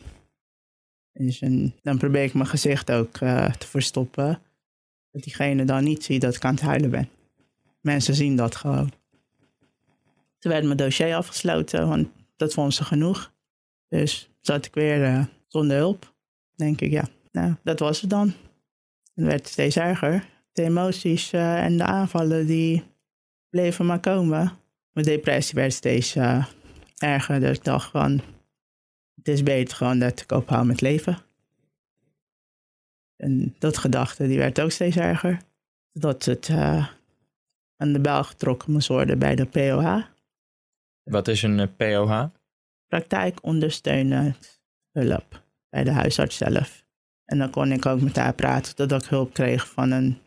Dus 1.13 1.39
en 1.39 1.75
dan 1.81 1.97
probeer 1.97 2.23
ik 2.23 2.33
mijn 2.33 2.47
gezicht 2.47 2.91
ook 2.91 3.17
eh, 3.17 3.53
te 3.53 3.67
verstoppen. 3.67 4.39
Dat 5.11 5.23
diegene 5.23 5.65
dan 5.65 5.83
niet 5.83 6.03
ziet 6.03 6.21
dat 6.21 6.35
ik 6.35 6.45
aan 6.45 6.53
het 6.53 6.63
huilen 6.63 6.89
ben. 6.89 7.09
Mensen 7.81 8.15
zien 8.15 8.35
dat 8.35 8.55
gewoon. 8.55 8.91
Toen 10.39 10.51
werd 10.51 10.63
mijn 10.63 10.77
dossier 10.77 11.15
afgesloten, 11.15 11.87
want 11.87 12.07
dat 12.43 12.53
vonden 12.53 12.73
ze 12.73 12.83
genoeg. 12.83 13.33
Dus 13.87 14.29
zat 14.41 14.65
ik 14.65 14.73
weer 14.73 15.03
eh, 15.03 15.25
zonder 15.47 15.77
hulp. 15.77 16.13
Denk 16.55 16.81
ik, 16.81 16.91
ja, 16.91 17.07
nou, 17.31 17.55
dat 17.63 17.79
was 17.79 18.01
het 18.01 18.09
dan. 18.09 18.33
Het 19.13 19.25
werd 19.25 19.47
steeds 19.47 19.77
erger. 19.77 20.25
De 20.53 20.63
emoties 20.63 21.33
eh, 21.33 21.63
en 21.63 21.77
de 21.77 21.83
aanvallen 21.83 22.45
die 22.45 22.83
bleven 23.49 23.85
maar 23.85 23.99
komen. 23.99 24.51
Mijn 24.91 25.05
depressie 25.05 25.55
werd 25.55 25.73
steeds 25.73 26.15
eh, 26.15 26.45
erger. 26.97 27.39
Dus 27.39 27.57
ik 27.57 27.63
dacht 27.63 27.91
van, 27.91 28.21
het 29.15 29.27
is 29.27 29.43
beter 29.43 29.77
gewoon 29.77 29.99
dat 29.99 30.21
ik 30.21 30.31
ophoud 30.31 30.65
met 30.65 30.81
leven. 30.81 31.17
En 33.15 33.55
dat 33.59 33.77
gedachte, 33.77 34.27
die 34.27 34.37
werd 34.37 34.61
ook 34.61 34.71
steeds 34.71 34.97
erger. 34.97 35.41
Dat 35.91 36.25
het 36.25 36.49
aan 37.77 37.93
de 37.93 37.99
bel 38.01 38.23
getrokken 38.23 38.71
moest 38.71 38.87
worden 38.87 39.19
bij 39.19 39.35
de 39.35 39.45
POH. 39.45 40.12
Wat 41.03 41.27
is 41.27 41.41
een 41.41 41.59
eh, 41.59 41.67
POH? 41.77 42.23
Praktijk 42.87 43.39
ondersteunend 43.41 44.61
hulp 44.91 45.43
bij 45.69 45.83
de 45.83 45.91
huisarts 45.91 46.37
zelf. 46.37 46.85
En 47.25 47.37
dan 47.37 47.49
kon 47.49 47.71
ik 47.71 47.85
ook 47.85 48.01
met 48.01 48.15
haar 48.15 48.33
praten 48.33 48.75
totdat 48.75 49.03
ik 49.03 49.09
hulp 49.09 49.33
kreeg 49.33 49.67
van 49.67 49.91
een 49.91 50.17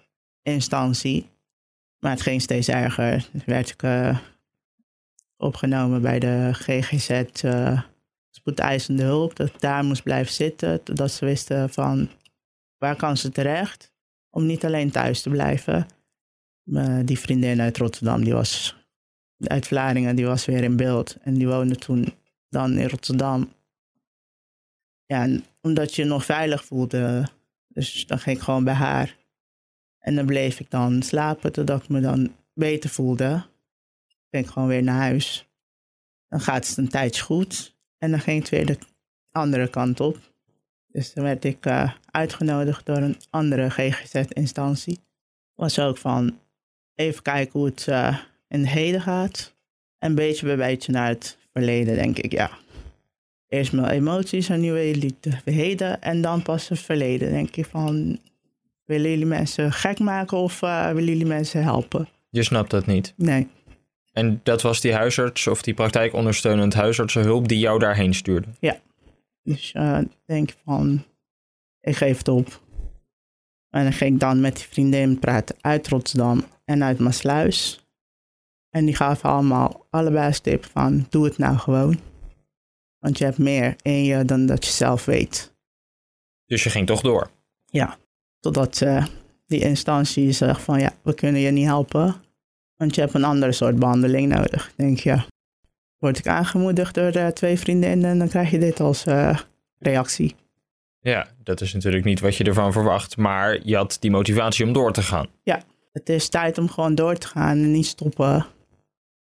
instantie. 0.42 1.28
Maar 1.99 2.11
het 2.11 2.23
ging 2.23 2.42
steeds 2.42 2.68
erger. 2.68 3.28
Toen 3.30 3.42
werd 3.47 3.71
ik 3.71 3.83
eh, 3.83 4.18
opgenomen 5.36 6.02
bij 6.02 6.19
de 6.19 6.50
GGZ 6.52 7.10
eh 7.10 7.82
spoedeisende 8.30 9.02
hulp. 9.02 9.36
Dat 9.36 9.49
ik 9.49 9.60
daar 9.60 9.84
moest 9.84 10.02
blijven 10.02 10.32
zitten. 10.32 10.82
Totdat 10.82 11.10
ze 11.10 11.25
wisten 11.25 11.71
van 11.71 12.10
waar 12.78 12.97
kan 12.97 13.17
ze 13.17 13.30
terecht. 13.30 13.95
Om 14.30 14.47
niet 14.47 14.65
alleen 14.65 14.91
thuis 14.91 15.23
te 15.23 15.30
blijven. 15.30 15.86
Eh, 16.73 16.99
die 17.04 17.19
vriendin 17.19 17.60
uit 17.60 17.78
Rotterdam, 17.78 18.25
die 18.25 18.32
was 18.32 18.76
uit 19.38 19.66
Vlaardingen, 19.66 20.16
die 20.16 20.26
was 20.26 20.44
weer 20.44 20.62
in 20.62 20.76
beeld. 20.76 21.16
En 21.20 21.34
die 21.34 21.49
woonde 21.49 21.76
toen 21.76 22.14
dan 22.49 22.78
in 22.78 22.88
Rotterdam. 22.88 23.52
Ja, 25.06 25.28
omdat 25.60 25.94
je 25.94 26.02
je 26.02 26.08
nog 26.08 26.25
veilig 26.25 26.64
voelde. 26.64 27.28
Dus 27.68 28.06
dan 28.06 28.18
ging 28.18 28.36
ik 28.36 28.42
gewoon 28.42 28.64
bij 28.64 28.75
haar. 28.75 29.16
En 29.99 30.14
dan 30.14 30.26
bleef 30.26 30.60
ik 30.60 30.70
dan 30.70 31.02
slapen 31.02 31.52
totdat 31.52 31.82
ik 31.82 31.88
me 31.88 32.00
dan 32.00 32.34
beter 32.54 32.90
voelde. 32.90 33.46
Ging 34.30 34.50
gewoon 34.50 34.68
weer 34.68 34.82
naar 34.82 35.00
huis. 35.00 35.49
Dan 36.28 36.40
gaat 36.40 36.68
het 36.68 36.76
een 36.76 36.88
tijdje 36.88 37.22
goed. 37.22 37.76
En 37.99 38.10
dan 38.10 38.20
ging 38.20 38.40
het 38.40 38.49
weer 38.49 38.66
de 38.66 38.78
andere 39.30 39.68
kant 39.68 40.00
op. 40.00 40.18
Dus 40.86 41.12
dan 41.12 41.25
werd 41.25 41.44
ik 41.44 41.66
eh, 41.66 41.92
uitgenodigd 42.10 42.86
door 42.86 42.96
een 42.96 43.20
andere 43.30 43.70
GGZ-instantie. 43.70 45.00
Was 45.54 45.78
ook 45.78 45.99
van 45.99 46.38
even 46.94 47.22
kijken 47.22 47.52
hoe 47.52 47.68
het 47.68 47.88
eh, 47.88 48.18
in 48.49 48.61
het 48.61 48.69
heden 48.69 49.00
gaat. 49.00 49.54
En 49.99 50.15
beetje 50.15 50.47
bij 50.47 50.56
beetje 50.56 50.93
naar 50.93 51.09
het 51.09 51.39
verleden, 51.52 51.95
denk 51.95 52.19
ik, 52.19 52.32
ja. 52.32 52.50
Eerst 53.49 53.73
mijn 53.73 53.91
emoties 53.91 54.49
en 54.49 54.61
nu 54.61 54.78
het 54.78 55.43
heden 55.45 56.02
en 56.02 56.21
dan 56.21 56.43
pas 56.43 56.69
het 56.69 56.78
verleden. 56.78 57.30
Denk 57.30 57.56
ik 57.56 57.67
van, 57.67 58.19
willen 58.85 59.11
jullie 59.11 59.26
mensen 59.26 59.73
gek 59.73 59.99
maken 59.99 60.39
of 60.39 60.63
eh, 60.63 60.87
willen 60.87 61.04
jullie 61.04 61.26
mensen 61.26 61.63
helpen? 61.63 62.09
Je 62.30 62.43
snapt 62.43 62.71
dat 62.71 62.87
niet. 62.87 63.15
Nee, 63.17 63.49
En 64.13 64.41
dat 64.43 64.63
was 64.63 64.80
die 64.80 64.93
huisarts 64.93 65.47
of 65.47 65.63
die 65.63 65.75
praktijkondersteunend 65.75 66.75
huisartsenhulp 66.75 67.49
die 67.49 67.59
jou 67.59 67.78
daarheen 67.78 68.15
stuurde. 68.15 68.49
dus 69.43 69.73
eh, 69.73 69.99
denk 70.25 70.50
ik 70.50 70.56
van, 70.65 71.04
ik 71.80 71.97
geef 71.97 72.19
het 72.19 72.28
op. 72.28 72.61
En 73.71 73.82
dan 73.82 73.93
ging 73.93 74.15
ik 74.15 74.21
dan 74.21 74.41
met 74.41 74.56
die 74.56 74.67
vriendin 74.71 75.19
praten 75.19 75.56
uit 75.61 75.89
Rotterdam 75.89 76.45
en 76.65 76.85
uit 76.85 76.99
Maasluis. 76.99 77.85
En 78.76 78.84
die 78.84 78.95
gaven 78.95 79.30
allemaal 79.30 79.86
allebei 79.91 80.26
als 80.26 80.39
tip 80.39 80.65
van, 80.65 81.06
doe 81.10 81.25
het 81.25 81.39
nou 81.39 81.56
gewoon. 81.56 82.00
Want 82.99 83.19
je 83.19 83.25
hebt 83.25 83.39
meer 83.39 83.76
in 83.82 84.04
je 84.04 84.25
dan 84.25 84.47
dat 84.47 84.65
je 84.65 84.71
zelf 84.71 85.04
weet. 85.04 85.54
Dus 86.47 86.62
je 86.62 86.71
ging 86.71 86.86
toch 86.86 87.00
door. 87.00 87.30
Totdat 88.41 88.80
eh, 88.80 89.06
die 89.47 89.60
instantie 89.60 90.32
zegt 90.32 90.60
van, 90.60 90.80
ja, 90.80 90.93
we 91.02 91.15
kunnen 91.15 91.41
je 91.41 91.50
niet 91.50 91.67
helpen. 91.67 92.15
Want 92.76 92.95
je 92.95 93.00
hebt 93.00 93.15
een 93.15 93.25
andere 93.25 93.52
soort 93.52 93.78
behandeling 93.78 94.28
nodig. 94.28 94.73
Denk, 94.76 94.99
ja, 94.99 95.26
word 95.99 96.19
ik 96.19 96.26
aangemoedigd 96.26 96.95
door 96.95 97.10
eh, 97.10 97.26
twee 97.26 97.58
vriendinnen 97.58 98.10
en 98.10 98.19
dan 98.19 98.28
krijg 98.28 98.50
je 98.50 98.58
dit 98.58 98.80
als 98.80 99.06
eh, 99.06 99.39
reactie. 99.78 100.34
Ja, 101.00 101.26
dat 101.43 101.60
is 101.60 101.73
natuurlijk 101.73 102.04
niet 102.04 102.21
wat 102.21 102.36
je 102.36 102.45
ervan 102.45 102.73
verwacht, 102.73 103.17
maar 103.17 103.60
je 103.62 103.76
had 103.76 103.97
die 104.00 104.10
motivatie 104.10 104.65
om 104.65 104.73
door 104.73 104.93
te 104.93 105.02
gaan. 105.02 105.26
Het 105.93 106.08
is 106.08 106.28
tijd 106.28 106.58
om 106.58 106.69
gewoon 106.69 106.95
door 106.95 107.17
te 107.17 107.26
gaan 107.26 107.56
en 107.56 107.73
niet 107.73 107.86
stoppen. 107.86 108.47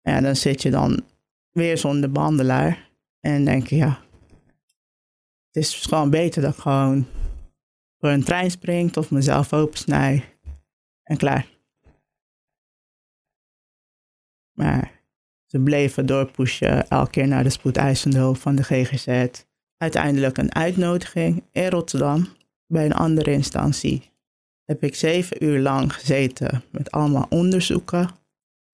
Ja, 0.06 0.20
dan 0.20 0.36
zit 0.36 0.62
je 0.62 0.70
dan 0.70 1.04
weer 1.50 1.78
zonder 1.78 2.12
behandelaar. 2.12 2.90
En 3.20 3.44
denk 3.44 3.66
je, 3.66 3.76
ja, 3.76 4.00
het 5.46 5.64
is 5.64 5.74
gewoon 5.74 6.10
beter 6.10 6.42
dat 6.42 6.54
ik 6.54 6.60
gewoon 6.60 7.06
voor 7.98 8.08
een 8.08 8.24
trein 8.24 8.50
springt 8.50 8.96
of 8.96 9.10
mezelf 9.10 9.52
opensnij. 9.52 10.24
En 11.02 11.16
klaar. 11.16 11.46
Maar 14.52 14.90
ze 15.46 15.58
bleven 15.58 16.06
doorpushen, 16.06 16.88
elke 16.88 17.10
keer 17.10 17.28
naar 17.28 17.42
de 17.42 17.50
spoedeisende 17.50 18.34
van 18.34 18.56
de 18.56 18.62
GGZ. 18.62 19.28
Uiteindelijk 19.76 20.38
een 20.38 20.54
uitnodiging 20.54 21.44
in 21.50 21.68
Rotterdam 21.68 22.28
bij 22.66 22.84
een 22.84 22.94
andere 22.94 23.32
instantie. 23.32 24.10
Heb 24.64 24.82
ik 24.82 24.94
zeven 24.94 25.44
uur 25.44 25.60
lang 25.60 25.94
gezeten 25.94 26.62
met 26.70 26.90
allemaal 26.90 27.26
onderzoeken. 27.28 28.24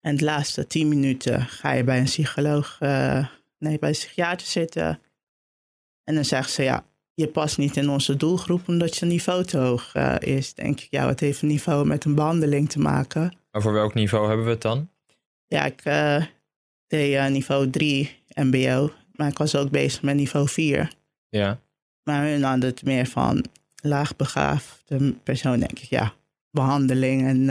En 0.05 0.17
de 0.17 0.23
laatste 0.23 0.67
tien 0.67 0.87
minuten 0.87 1.41
ga 1.41 1.71
je 1.71 1.83
bij 1.83 1.97
een 1.97 2.03
psycholoog, 2.03 2.77
eh, 2.79 3.27
nee, 3.57 3.79
bij 3.79 3.89
een 3.89 3.95
psychiater 3.95 4.47
zitten. 4.47 4.99
En 6.03 6.15
dan 6.15 6.25
zegt 6.25 6.51
ze, 6.51 6.63
ja, 6.63 6.85
je 7.13 7.27
past 7.27 7.57
niet 7.57 7.77
in 7.77 7.89
onze 7.89 8.15
doelgroep 8.15 8.67
omdat 8.67 8.97
je 8.97 9.05
niveau 9.05 9.43
te 9.43 9.57
hoog 9.57 9.93
eh, 9.93 10.15
is. 10.19 10.53
Denk 10.53 10.79
ik, 10.79 10.87
ja, 10.89 11.07
het 11.07 11.19
heeft 11.19 11.41
een 11.41 11.47
niveau 11.47 11.85
met 11.85 12.05
een 12.05 12.15
behandeling 12.15 12.69
te 12.69 12.79
maken. 12.79 13.33
Over 13.51 13.73
welk 13.73 13.93
niveau 13.93 14.27
hebben 14.27 14.45
we 14.45 14.51
het 14.51 14.61
dan? 14.61 14.89
Ja, 15.47 15.65
ik 15.65 15.81
eh, 15.83 16.25
deed 16.87 17.29
niveau 17.29 17.69
3 17.69 18.23
MBO, 18.33 18.91
maar 19.11 19.27
ik 19.27 19.37
was 19.37 19.55
ook 19.55 19.69
bezig 19.69 20.01
met 20.01 20.15
niveau 20.15 20.47
4. 20.47 20.93
Ja. 21.29 21.59
Maar 22.03 22.25
hun 22.25 22.43
hadden 22.43 22.69
het 22.69 22.83
meer 22.83 23.05
van 23.05 23.45
laagbegaafde 23.81 25.13
persoon, 25.13 25.59
denk 25.59 25.79
ik, 25.79 25.89
ja, 25.89 26.13
behandeling. 26.51 27.27
En 27.27 27.49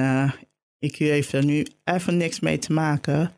IQ 0.86 0.96
heeft 0.96 1.32
er 1.32 1.44
nu 1.44 1.66
even 1.84 2.16
niks 2.16 2.40
mee 2.40 2.58
te 2.58 2.72
maken. 2.72 3.32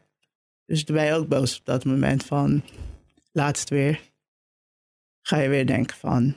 Dus 0.67 0.85
ben 0.85 1.05
je 1.05 1.13
ook 1.13 1.29
boos 1.29 1.59
op 1.59 1.65
dat 1.65 1.85
moment 1.85 2.25
van, 2.25 2.63
laatst 3.33 3.69
weer. 3.69 4.01
Ga 5.21 5.39
je 5.39 5.49
weer 5.49 5.67
denken 5.67 5.97
van, 5.97 6.35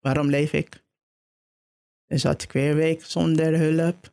waarom 0.00 0.28
leef 0.28 0.52
ik? 0.52 0.84
Dus 2.06 2.20
zat 2.20 2.42
ik 2.42 2.52
weer 2.52 2.70
een 2.70 2.76
week 2.76 3.04
zonder 3.04 3.58
hulp. 3.58 4.12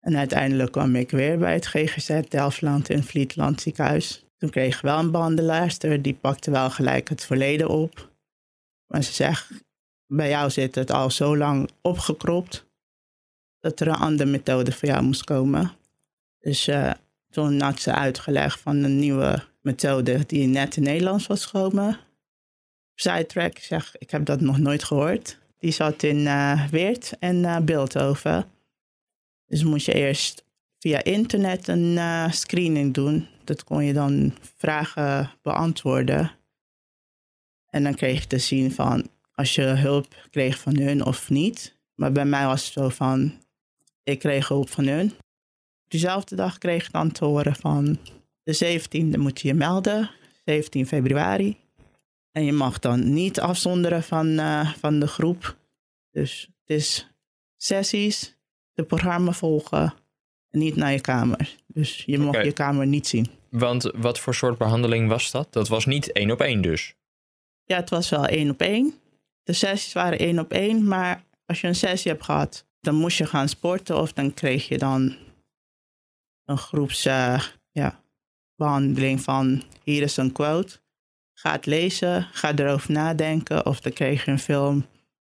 En 0.00 0.16
uiteindelijk 0.16 0.72
kwam 0.72 0.96
ik 0.96 1.10
weer 1.10 1.38
bij 1.38 1.52
het 1.52 1.66
GGZ 1.66 2.20
Delftland 2.28 2.88
in 2.88 3.02
Vlietland 3.02 3.60
ziekenhuis. 3.60 4.24
Toen 4.36 4.50
kreeg 4.50 4.76
ik 4.76 4.82
wel 4.82 4.98
een 4.98 5.10
behandelaarster, 5.10 6.02
die 6.02 6.14
pakte 6.14 6.50
wel 6.50 6.70
gelijk 6.70 7.08
het 7.08 7.24
verleden 7.24 7.68
op. 7.68 8.12
Maar 8.86 9.02
ze 9.02 9.12
zegt, 9.12 9.50
bij 10.06 10.28
jou 10.28 10.50
zit 10.50 10.74
het 10.74 10.90
al 10.90 11.10
zo 11.10 11.36
lang 11.36 11.70
opgekropt 11.80 12.65
dat 13.66 13.80
er 13.80 13.88
een 13.88 13.94
andere 13.94 14.30
methode 14.30 14.72
voor 14.72 14.88
jou 14.88 15.02
moest 15.02 15.24
komen. 15.24 15.72
Dus 16.40 16.68
eh, 16.68 16.92
toen 17.30 17.60
had 17.60 17.80
ze 17.80 17.92
uitgelegd 17.92 18.60
van 18.60 18.76
een 18.76 18.98
nieuwe 18.98 19.42
methode 19.60 20.26
die 20.26 20.46
net 20.46 20.76
in 20.76 20.82
Nederlands 20.82 21.26
was 21.26 21.44
gekomen. 21.44 21.98
Sidetrack, 22.94 23.58
zeg, 23.58 23.96
ik 23.98 24.10
heb 24.10 24.24
dat 24.24 24.40
nog 24.40 24.58
nooit 24.58 24.84
gehoord. 24.84 25.38
Die 25.58 25.70
zat 25.70 26.02
in 26.02 26.26
eh, 26.26 26.68
Weert 26.70 27.12
en 27.18 27.36
uh, 27.36 27.58
Beeldhoven. 27.58 28.44
Dus 29.46 29.64
moest 29.64 29.86
je 29.86 29.92
eerst 29.92 30.44
via 30.78 31.04
internet 31.04 31.68
een 31.68 31.98
screening 32.32 32.94
doen. 32.94 33.26
Dat 33.44 33.64
kon 33.64 33.84
je 33.84 33.92
dan 33.92 34.34
vragen 34.56 35.30
beantwoorden. 35.42 36.30
En 37.70 37.82
dan 37.82 37.94
kreeg 37.94 38.20
je 38.20 38.26
te 38.26 38.38
zien 38.38 38.72
van 38.72 39.06
als 39.34 39.54
je 39.54 39.62
hulp 39.62 40.14
kreeg 40.30 40.58
van 40.58 40.76
hun 40.76 41.04
of 41.04 41.30
niet. 41.30 41.76
Maar 41.94 42.12
bij 42.12 42.24
mij 42.24 42.46
was 42.46 42.64
het 42.64 42.72
zo 42.72 42.88
van, 42.88 43.32
ik 44.06 44.18
kreeg 44.18 44.48
hulp 44.48 44.68
van 44.68 44.86
hun. 44.86 45.12
Diezelfde 45.88 46.36
dag 46.36 46.58
kreeg 46.58 46.86
ik 46.86 46.92
dan 46.92 47.12
te 47.12 47.24
horen 47.24 47.56
van 47.56 47.98
de 48.42 48.80
17e 48.80 49.18
moet 49.18 49.40
je 49.40 49.48
je 49.48 49.54
melden, 49.54 50.10
17 50.44 50.86
februari. 50.86 51.56
En 52.32 52.44
je 52.44 52.52
mag 52.52 52.78
dan 52.78 53.12
niet 53.12 53.40
afzonderen 53.40 54.02
van, 54.02 54.26
uh, 54.26 54.74
van 54.74 54.98
de 55.00 55.06
groep. 55.06 55.56
Dus 56.10 56.50
het 56.60 56.76
is 56.76 57.10
sessies, 57.56 58.36
de 58.74 58.84
programma 58.84 59.32
volgen 59.32 59.94
en 60.50 60.58
niet 60.58 60.76
naar 60.76 60.92
je 60.92 61.00
kamer. 61.00 61.56
Dus 61.66 62.02
je 62.06 62.26
Oké. 62.26 62.38
je 62.38 62.52
kamer 62.52 62.86
niet 62.86 63.06
zien. 63.06 63.30
Want 63.50 63.90
wat 63.94 64.18
voor 64.18 64.34
soort 64.34 64.58
behandeling 64.58 65.08
was 65.08 65.30
dat? 65.30 65.52
Dat 65.52 65.68
was 65.68 65.86
niet 65.86 66.12
één 66.12 66.30
op 66.30 66.40
één 66.40 66.60
dus. 66.60 66.94
Ja, 67.64 67.76
het 67.76 67.90
was 67.90 68.08
wel 68.08 68.26
één 68.26 68.50
op 68.50 68.60
één. 68.60 68.94
De 69.42 69.52
sessies 69.52 69.92
waren 69.92 70.18
één 70.18 70.38
op 70.38 70.52
één, 70.52 70.88
maar 70.88 71.24
als 71.46 71.60
je 71.60 71.66
een 71.66 71.74
sessie 71.74 72.10
hebt 72.10 72.24
gehad, 72.24 72.65
dan 72.86 72.94
moest 72.94 73.18
je 73.18 73.26
gaan 73.26 73.48
sporten 73.48 74.00
of 74.00 74.12
dan 74.12 74.34
kreeg 74.34 74.68
je 74.68 74.78
dan 74.78 75.16
een 76.44 76.58
groeps 76.58 77.04
eh, 77.04 77.42
ja, 77.72 78.02
behandeling 78.56 79.20
van 79.20 79.62
hier 79.84 80.02
is 80.02 80.16
een 80.16 80.32
quote. 80.32 80.78
Ga 81.32 81.52
het 81.52 81.66
lezen, 81.66 82.22
ga 82.32 82.54
erover 82.54 82.92
nadenken 82.92 83.66
of 83.66 83.80
dan 83.80 83.92
kreeg 83.92 84.24
je 84.24 84.30
een 84.30 84.38
film 84.38 84.86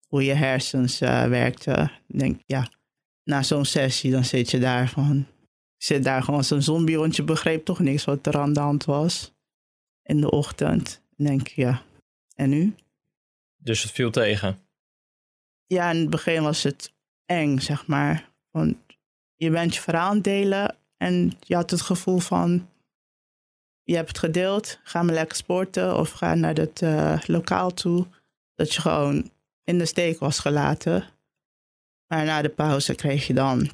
hoe 0.08 0.24
je 0.24 0.34
hersens 0.34 1.02
eh, 1.02 1.28
werkten. 1.28 1.92
Denk, 2.08 2.42
ja, 2.46 2.70
na 3.24 3.44
zo'n 3.44 3.66
sessie 3.66 4.12
dan 4.12 4.26
zit 4.26 4.52
je 4.52 4.60
daar 4.60 4.90
van, 4.90 5.28
zit 5.78 6.04
daar 6.04 6.24
gewoon 6.24 6.40
als 6.40 6.50
een 6.50 6.64
zombie, 6.64 6.98
want 6.98 7.16
je 7.16 7.24
begreep 7.24 7.66
toch 7.66 7.80
niks 7.80 8.06
wat 8.06 8.28
er 8.28 8.38
aan 8.38 8.54
de 8.54 8.60
hand 8.60 8.86
was 8.86 9.34
in 10.04 10.22
de 10.22 10.32
ochtend. 10.32 11.02
Denk 11.16 11.42
ik, 11.42 11.56
ja, 11.56 11.82
en 12.36 12.50
nu? 12.50 12.76
Dus 13.58 13.84
het 13.84 13.92
viel 13.92 14.12
tegen. 14.12 14.60
Ja, 15.66 15.92
in 15.92 16.00
het 16.00 16.10
begin 16.10 16.44
was 16.44 16.64
het 16.64 16.94
eng, 17.32 17.60
zeg 17.60 17.88
maar. 17.88 18.30
Want 18.52 18.76
je 19.36 19.50
bent 19.50 19.76
je 19.76 19.82
verhaal 19.82 20.10
aan 20.10 20.16
het 20.16 20.24
delen 20.24 20.76
en 20.98 21.32
je 21.40 21.56
had 21.56 21.70
het 21.70 21.82
gevoel 21.82 22.20
van... 22.20 22.70
Je 23.84 23.96
hebt 23.96 24.08
het 24.08 24.18
gedeeld, 24.18 24.80
ga 24.84 25.04
maar 25.04 25.14
lekker 25.14 25.38
sporten 25.38 25.98
of 25.98 26.12
ga 26.12 26.36
naar 26.36 26.56
het 26.56 26.82
eh, 26.82 27.20
lokaal 27.26 27.74
toe. 27.74 28.08
Dat 28.56 28.74
je 28.74 28.82
gewoon 28.82 29.32
in 29.64 29.78
de 29.78 29.86
steek 29.86 30.20
was 30.20 30.40
gelaten. 30.40 31.04
Maar 32.08 32.26
na 32.26 32.42
de 32.42 32.50
pauze 32.50 32.96
kreeg 32.96 33.28
je 33.28 33.34
dan 33.34 33.70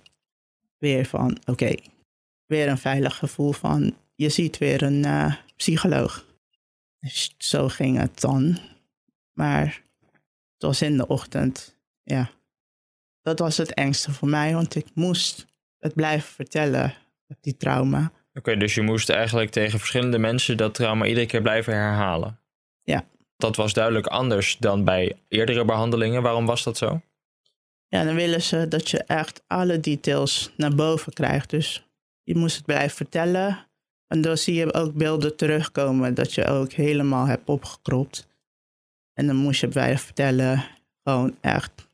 weer 0.78 1.06
van... 1.06 1.38
Oké, 1.46 1.76
weer 2.46 2.68
een 2.68 2.78
veilig 2.78 3.16
gevoel 3.16 3.52
van... 3.52 3.96
Je 4.16 4.30
ziet 4.30 4.58
weer 4.58 4.84
een 4.84 5.06
eh, 5.06 5.36
psycholoog. 5.56 6.26
Dus 7.00 7.36
zo 7.38 7.68
ging 7.68 7.98
het 7.98 8.22
dan. 8.22 8.58
Maar 9.34 9.82
het 10.54 10.64
was 10.64 10.82
in 10.82 10.98
de 10.98 11.08
ochtend, 11.08 11.76
ja. 12.04 12.30
Dat 13.28 13.40
was 13.40 13.58
het 13.58 13.74
engste 13.74 14.12
voor 14.12 14.28
mij, 14.28 14.54
want 14.54 14.76
ik 14.76 14.86
moest 14.94 15.46
het 15.78 15.94
blijven 15.94 16.30
vertellen, 16.30 16.94
die 17.42 17.58
trauma. 17.58 18.12
Oké, 18.34 18.58
dus 18.58 18.76
je 18.76 18.82
moest 18.82 19.10
eigenlijk 19.10 19.50
tegen 19.52 19.80
verschillende 19.80 20.18
mensen 20.18 20.58
dat 20.58 20.74
trauma 20.74 21.06
iedere 21.06 21.26
keer 21.26 21.42
blijven 21.42 21.74
herhalen. 21.74 22.40
Ja. 22.84 23.06
Dat 23.38 23.56
was 23.56 23.74
duidelijk 23.74 24.08
anders 24.08 24.58
dan 24.60 24.84
bij 24.84 25.20
eerdere 25.28 25.66
behandelingen. 25.66 26.22
Waarom 26.22 26.46
was 26.46 26.64
dat 26.64 26.78
zo? 26.78 27.02
Ja, 27.88 28.04
dan 28.04 28.16
willen 28.16 28.42
ze 28.42 28.68
dat 28.68 28.90
je 28.90 29.04
echt 29.04 29.44
alle 29.48 29.80
details 29.80 30.52
naar 30.58 30.76
boven 30.76 31.14
krijgt. 31.14 31.50
Dus 31.50 31.88
je 32.24 32.36
moest 32.36 32.56
het 32.56 32.66
blijven 32.66 32.96
vertellen. 32.96 33.68
En 34.08 34.22
dan 34.22 34.38
zie 34.38 34.54
je 34.54 34.74
ook 34.74 34.94
beelden 34.94 35.36
terugkomen 35.36 36.14
dat 36.14 36.34
je 36.34 36.46
ook 36.46 36.72
helemaal 36.72 37.26
hebt 37.26 37.50
opgekropt. 37.50 38.28
En 39.14 39.28
dan 39.28 39.36
moest 39.36 39.62
je 39.62 39.68
blijven 39.68 40.06
vertellen, 40.06 40.66
gewoon 41.04 41.38
echt, 41.42 41.87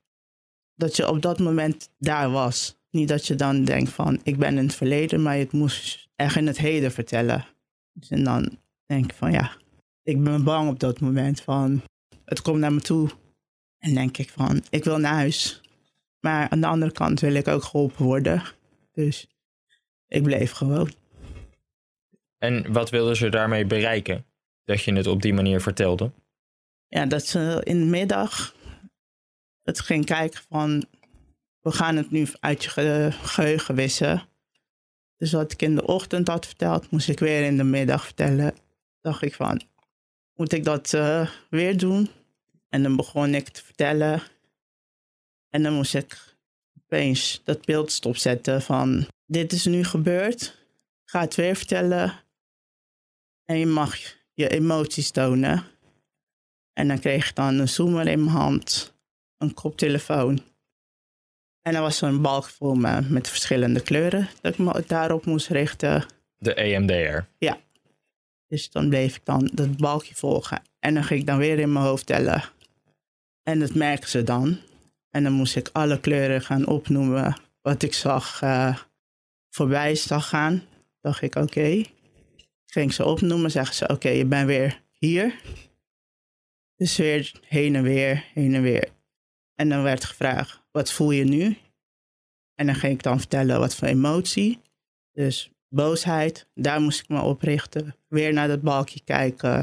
dat 0.76 0.96
je 0.96 1.10
op 1.10 1.22
dat 1.22 1.40
moment 1.40 1.90
daar 1.98 2.32
was. 2.32 2.82
Niet 2.90 3.08
dat 3.08 3.28
je 3.28 3.36
dan 3.36 3.64
denkt 3.64 3.90
van, 3.90 4.20
ik 4.24 4.38
ben 4.38 4.58
in 4.58 4.64
het 4.64 4.76
verleden, 4.76 5.22
maar 5.22 5.38
je 5.38 5.48
moest 5.52 6.10
echt 6.16 6.36
in 6.36 6.48
het 6.48 6.58
heden 6.58 6.92
vertellen. 6.92 7.46
Dus 7.94 8.10
en 8.10 8.24
dan 8.24 8.58
denk 8.86 9.06
ik 9.06 9.14
van, 9.14 9.32
ja, 9.32 9.52
ik 10.04 10.24
ben 10.24 10.44
bang 10.44 10.70
op 10.70 10.80
dat 10.80 11.00
moment 11.00 11.42
van, 11.42 11.82
het 12.26 12.42
komt 12.42 12.60
naar 12.60 12.74
me 12.74 12.82
toe. 12.82 13.10
En 13.78 13.94
denk 13.94 14.18
ik 14.18 14.30
van, 14.30 14.64
ik 14.70 14.84
wil 14.84 14.98
naar 14.98 15.14
huis. 15.14 15.62
Maar 16.20 16.50
aan 16.50 16.62
de 16.62 16.68
andere 16.68 16.92
kant 16.92 17.20
wil 17.20 17.34
ik 17.34 17.48
ook 17.48 17.64
geholpen 17.64 18.06
worden. 18.06 18.44
Dus 18.92 19.28
ik 20.08 20.24
bleef 20.24 20.52
gewoon. 20.52 20.92
En 22.38 22.72
wat 22.72 22.90
wilden 22.90 23.16
ze 23.16 23.30
daarmee 23.30 23.66
bereiken? 23.66 24.26
Dat 24.64 24.84
je 24.84 24.94
het 24.94 25.08
op 25.08 25.22
die 25.22 25.34
manier 25.34 25.62
vertelde? 25.62 26.12
Ja, 26.88 27.06
dat 27.06 27.26
ze 27.26 27.62
in 27.64 27.80
de 27.80 27.86
middag 27.86 28.56
het 29.64 29.80
ging 29.80 30.06
kijken 30.06 30.42
van... 30.50 30.86
we 31.60 31.72
gaan 31.72 31.96
het 31.96 32.12
nu 32.12 32.28
uit 32.40 32.64
je 32.64 32.70
ge- 32.70 33.12
geheugen 33.12 33.76
wissen. 33.76 34.28
Dus 35.18 35.32
wat 35.32 35.52
ik 35.52 35.62
in 35.62 35.76
de 35.76 35.86
ochtend 35.86 36.28
had 36.28 36.46
verteld, 36.46 36.92
moest 36.92 37.10
ik 37.10 37.20
weer 37.20 37.46
in 37.46 37.58
de 37.58 37.64
middag 37.64 38.04
vertellen. 38.04 38.56
dacht 39.02 39.22
ik 39.22 39.36
van, 39.36 39.62
moet 40.34 40.52
ik 40.52 40.64
dat 40.64 40.94
eh, 40.94 41.30
weer 41.50 41.78
doen? 41.78 42.10
En 42.70 42.84
dan 42.84 42.96
begon 42.96 43.36
ik 43.36 43.50
te 43.50 43.64
vertellen. 43.64 44.22
En 45.50 45.64
dan 45.64 45.74
moest 45.74 45.96
ik 45.96 46.36
opeens 46.84 47.42
dat 47.44 47.66
beeld 47.66 47.92
stopzetten 47.92 48.62
van... 48.62 49.08
dit 49.26 49.52
is 49.52 49.66
nu 49.66 49.84
gebeurd, 49.84 50.58
ga 51.04 51.20
het 51.20 51.36
weer 51.36 51.56
vertellen. 51.56 52.14
En 53.46 53.58
je 53.58 53.66
mag 53.66 53.98
je 54.34 54.50
emoties 54.50 55.12
tonen. 55.12 55.64
En 56.74 56.88
dan 56.88 57.00
kreeg 57.00 57.30
ik 57.30 57.36
dan 57.36 57.60
een 57.60 57.70
zoomer 57.70 58.08
in 58.08 58.24
mijn 58.24 58.38
hand, 58.38 58.93
een 59.44 59.54
koptelefoon. 59.54 60.40
En 61.62 61.74
dan 61.74 61.82
was 61.82 62.02
er 62.02 62.08
een 62.08 62.22
balk 62.22 62.46
voor 62.46 62.78
me 62.78 63.02
met 63.02 63.30
verschillende 63.30 63.82
kleuren 63.82 64.30
dat 64.42 64.54
ik 64.54 64.60
me 64.60 64.84
daarop 64.88 65.26
moest 65.26 65.48
richten. 65.48 66.06
De 66.38 66.54
EMDR. 66.54 67.26
Dus 68.48 68.70
dan 68.70 68.90
bleef 68.90 69.16
ik 69.16 69.26
dan 69.26 69.50
dat 69.54 69.78
balkje 69.78 70.16
volgen. 70.16 70.62
En 70.80 70.94
dan 70.94 71.04
ging 71.04 71.20
ik 71.20 71.26
dan 71.26 71.38
weer 71.38 71.60
in 71.60 71.72
mijn 71.72 71.86
hoofd 71.86 72.06
tellen. 72.06 72.44
En 73.44 73.60
dat 73.60 73.74
merkten 73.74 74.10
ze 74.10 74.24
dan. 74.24 74.58
En 75.10 75.24
dan 75.24 75.32
moest 75.32 75.56
ik 75.56 75.70
alle 75.72 76.00
kleuren 76.00 76.42
gaan 76.42 76.68
opnoemen 76.68 77.38
wat 77.62 77.84
ik 77.84 77.94
zag 77.94 78.42
eh, 78.42 78.78
voorbij 79.50 79.96
zag 79.96 80.30
gaan. 80.30 80.64
dacht 81.02 81.22
ik, 81.22 81.36
oké. 81.36 81.84
Ging 82.66 82.94
ze 82.94 83.06
opnoemen, 83.06 83.52
zeggen 83.52 83.76
ze, 83.76 83.88
oké, 83.88 84.10
je 84.10 84.26
bent 84.26 84.48
weer 84.48 84.82
hier. 84.92 85.36
Dus 86.76 86.98
weer 86.98 87.32
heen 87.48 87.76
en 87.76 87.84
weer, 87.84 88.26
heen 88.34 88.56
en 88.56 88.62
weer. 88.62 88.90
En 89.56 89.70
dan 89.70 89.84
werd 89.84 90.04
gevraagd, 90.04 90.62
wat 90.72 90.92
voel 90.92 91.12
je 91.12 91.24
nu? 91.24 91.58
En 92.56 92.66
dan 92.66 92.76
ging 92.76 92.94
ik 92.94 93.04
dan 93.04 93.20
vertellen 93.20 93.60
wat 93.60 93.76
voor 93.76 93.88
emotie. 93.88 94.60
Dus 95.12 95.52
boosheid, 95.70 96.48
daar 96.54 96.82
moest 96.82 97.00
ik 97.00 97.08
me 97.10 97.22
op 97.22 97.42
richten. 97.42 97.96
Weer 98.08 98.34
naar 98.34 98.48
dat 98.48 98.62
balkje 98.62 99.02
kijken. 99.04 99.56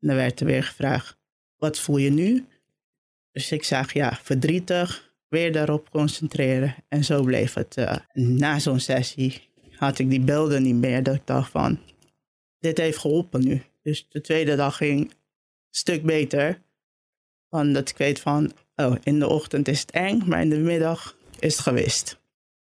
En 0.00 0.08
dan 0.08 0.16
werd 0.16 0.40
er 0.40 0.46
weer 0.46 0.62
gevraagd, 0.64 1.16
wat 1.56 1.78
voel 1.78 1.96
je 1.96 2.10
nu? 2.10 2.46
Dus 3.32 3.52
ik 3.52 3.64
zag, 3.64 3.92
ja, 3.92 4.18
verdrietig, 4.22 5.12
weer 5.28 5.52
daarop 5.52 5.90
concentreren. 5.90 6.74
En 6.88 7.04
zo 7.04 7.22
bleef 7.22 7.54
het. 7.54 7.76
eh, 7.76 7.96
na 8.12 8.58
zo'n 8.58 8.80
sessie 8.80 9.48
had 9.76 9.98
ik 9.98 10.10
die 10.10 10.20
beelden 10.20 10.62
niet 10.62 10.74
meer. 10.74 11.02
Dat 11.02 11.14
ik 11.14 11.26
dacht 11.26 11.50
van, 11.50 11.80
dit 12.58 12.78
heeft 12.78 12.98
geholpen 12.98 13.44
nu. 13.44 13.62
Dus 13.82 14.08
de 14.08 14.20
tweede 14.20 14.56
dag 14.56 14.76
ging 14.76 15.00
een 15.00 15.12
stuk 15.70 16.02
beter. 16.02 16.62
Van 17.48 17.72
dat 17.72 17.88
ik 17.88 17.96
weet 17.96 18.20
van, 18.20 18.52
oh, 18.86 18.96
in 19.02 19.18
de 19.18 19.28
ochtend 19.28 19.68
is 19.68 19.80
het 19.80 19.90
eng, 19.90 20.22
maar 20.26 20.40
in 20.40 20.50
de 20.50 20.58
middag 20.58 21.16
is 21.38 21.52
het 21.56 21.62
gewist. 21.62 22.18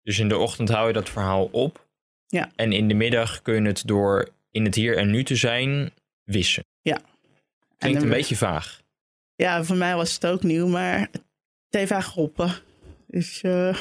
Dus 0.03 0.19
in 0.19 0.29
de 0.29 0.39
ochtend 0.39 0.69
hou 0.69 0.87
je 0.87 0.93
dat 0.93 1.09
verhaal 1.09 1.45
op. 1.53 1.87
Ja. 2.27 2.51
En 2.57 2.73
in 2.73 2.89
de 2.89 2.95
middag 2.95 3.43
kun 3.43 3.55
je 3.63 3.69
het 3.69 3.83
door 3.87 4.29
in 4.51 4.65
het 4.65 4.75
hier 4.75 4.97
en 4.97 5.11
nu 5.11 5.25
te 5.25 5.37
zijn 5.37 5.91
wissen. 6.25 6.65
En 6.83 6.97
Klinkt 7.79 8.03
een 8.03 8.09
werd- 8.09 8.21
beetje 8.21 8.37
vaag. 8.37 8.83
Ja, 9.35 9.65
voor 9.65 9.77
mij 9.77 9.95
was 9.97 10.15
het 10.15 10.27
ook 10.27 10.43
nieuw, 10.43 10.67
maar 10.69 10.99
het 11.01 11.21
heeft 11.71 11.91
echt 11.91 12.07
geholpen. 12.09 12.53
Dus 13.07 13.41
eh, 13.43 13.77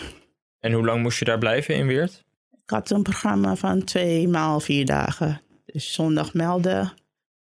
En 0.60 0.72
hoe 0.72 0.86
lang 0.86 1.02
moest 1.02 1.20
je 1.20 1.26
daar 1.26 1.38
blijven 1.38 1.76
in 1.76 1.88
Weert? 1.88 2.24
ik 2.64 2.70
had 2.70 2.90
een 2.90 3.04
programma 3.04 3.56
van 3.56 3.84
twee 3.84 4.28
maal 4.28 4.60
vier 4.60 4.86
dagen. 4.86 5.42
Dus 5.66 5.94
zondag 5.94 6.34
melden 6.34 6.94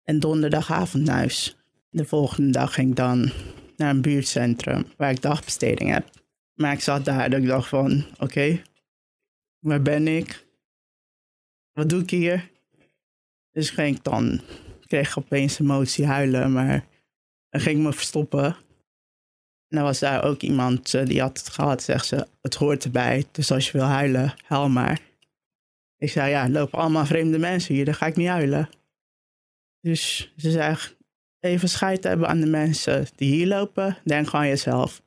en 0.03 0.19
donderdagavond 0.19 1.03
naar 1.03 1.15
huis. 1.17 1.55
De 1.89 2.05
volgende 2.05 2.51
dag 2.51 2.73
ging 2.73 2.89
ik 2.89 2.95
dan 2.95 3.31
naar 3.77 3.89
een 3.89 4.01
buurtcentrum 4.01 4.85
waar 4.97 5.11
ik 5.11 5.21
dagbesteding 5.21 5.91
heb. 5.91 6.09
Maar 6.53 6.73
ik 6.73 6.79
zat 6.79 7.05
daar 7.05 7.31
en 7.31 7.41
ik 7.41 7.47
dacht 7.47 7.69
van, 7.69 8.05
oké, 8.19 8.61
waar 9.59 9.81
ben 9.81 10.07
ik? 10.07 10.45
Wat 11.71 11.89
doe 11.89 12.01
ik 12.01 12.09
hier? 12.09 12.49
Dus 13.51 13.69
ging 13.69 13.95
ik 13.95 14.03
dan, 14.03 14.41
kreeg 14.85 15.17
opeens 15.17 15.59
emotie 15.59 16.05
huilen, 16.05 16.51
maar 16.51 16.87
dan 17.49 17.61
ging 17.61 17.77
ik 17.77 17.83
me 17.83 17.93
verstoppen. 17.93 18.45
En 19.67 19.77
dan 19.77 19.83
was 19.83 19.99
daar 19.99 20.23
ook 20.23 20.41
iemand 20.41 20.93
eh, 20.93 21.05
die 21.05 21.21
had 21.21 21.37
het 21.37 21.49
gehad, 21.49 21.83
zegt 21.83 22.05
ze, 22.05 22.27
het 22.41 22.55
hoort 22.55 22.83
erbij. 22.83 23.25
Dus 23.31 23.51
als 23.51 23.65
je 23.65 23.77
wil 23.77 23.87
huilen, 23.87 24.33
huil 24.45 24.69
maar. 24.69 24.99
Ik 25.97 26.09
zei, 26.09 26.29
ja, 26.29 26.49
lopen 26.49 26.79
allemaal 26.79 27.05
vreemde 27.05 27.37
mensen 27.39 27.75
hier, 27.75 27.85
dan 27.85 27.93
ga 27.93 28.05
ik 28.05 28.15
niet 28.15 28.27
huilen. 28.27 28.69
Dus 29.81 30.33
ze 30.37 30.51
zei, 30.51 30.77
even 31.39 31.69
scheid 31.69 32.03
hebben 32.03 32.27
aan 32.27 32.39
de 32.39 32.47
mensen 32.47 33.05
die 33.15 33.31
hier 33.33 33.47
lopen, 33.47 33.97
denk 34.03 34.25
gewoon 34.25 34.41
aan 34.41 34.47
jezelf. 34.47 35.01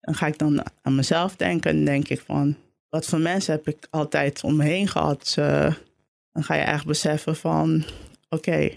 Dan 0.00 0.14
ga 0.14 0.26
ik 0.26 0.38
dan 0.38 0.64
aan 0.82 0.94
mezelf 0.94 1.36
denken 1.36 1.70
en 1.70 1.84
denk 1.84 2.08
ik 2.08 2.20
van, 2.20 2.56
wat 2.88 3.06
voor 3.06 3.18
mensen 3.18 3.52
heb 3.52 3.68
ik 3.68 3.86
altijd 3.90 4.44
om 4.44 4.56
me 4.56 4.64
heen 4.64 4.88
gehad? 4.88 5.34
Eh, 5.38 5.74
dan 6.32 6.44
ga 6.44 6.54
je 6.54 6.62
echt 6.62 6.86
beseffen 6.86 7.36
van, 7.36 7.84
oké, 8.28 8.70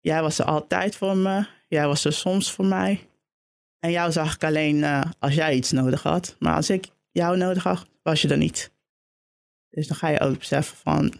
jij 0.00 0.22
was 0.22 0.38
er 0.38 0.44
altijd 0.44 0.96
voor 0.96 1.16
me, 1.16 1.46
jij 1.68 1.86
was 1.86 2.04
er 2.04 2.12
soms 2.12 2.52
voor 2.52 2.64
mij. 2.64 3.08
En 3.78 3.90
jou 3.90 4.12
zag 4.12 4.34
ik 4.34 4.44
alleen 4.44 4.84
eh, 4.84 5.00
als 5.18 5.34
jij 5.34 5.54
iets 5.54 5.70
nodig 5.70 6.02
had. 6.02 6.36
Maar 6.38 6.54
als 6.54 6.70
ik 6.70 6.88
jou 7.10 7.36
nodig 7.36 7.62
had, 7.62 7.86
was 8.02 8.22
je 8.22 8.28
er 8.28 8.36
niet. 8.36 8.70
Dus 9.70 9.86
dan 9.86 9.96
ga 9.96 10.08
je 10.08 10.20
ook 10.20 10.38
beseffen 10.38 10.76
van... 10.76 11.14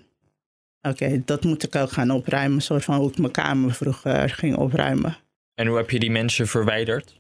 Oké, 0.82 1.22
dat 1.24 1.44
moet 1.44 1.62
ik 1.62 1.74
ook 1.74 1.92
gaan 1.92 2.10
opruimen. 2.10 2.60
Soort 2.60 2.84
van 2.84 2.96
hoe 2.96 3.10
ik 3.10 3.18
mijn 3.18 3.32
kamer 3.32 3.74
vroeger 3.74 4.30
ging 4.30 4.56
opruimen. 4.56 5.16
En 5.54 5.66
hoe 5.66 5.76
heb 5.76 5.90
je 5.90 5.98
die 5.98 6.10
mensen 6.10 6.46
verwijderd? 6.48 7.18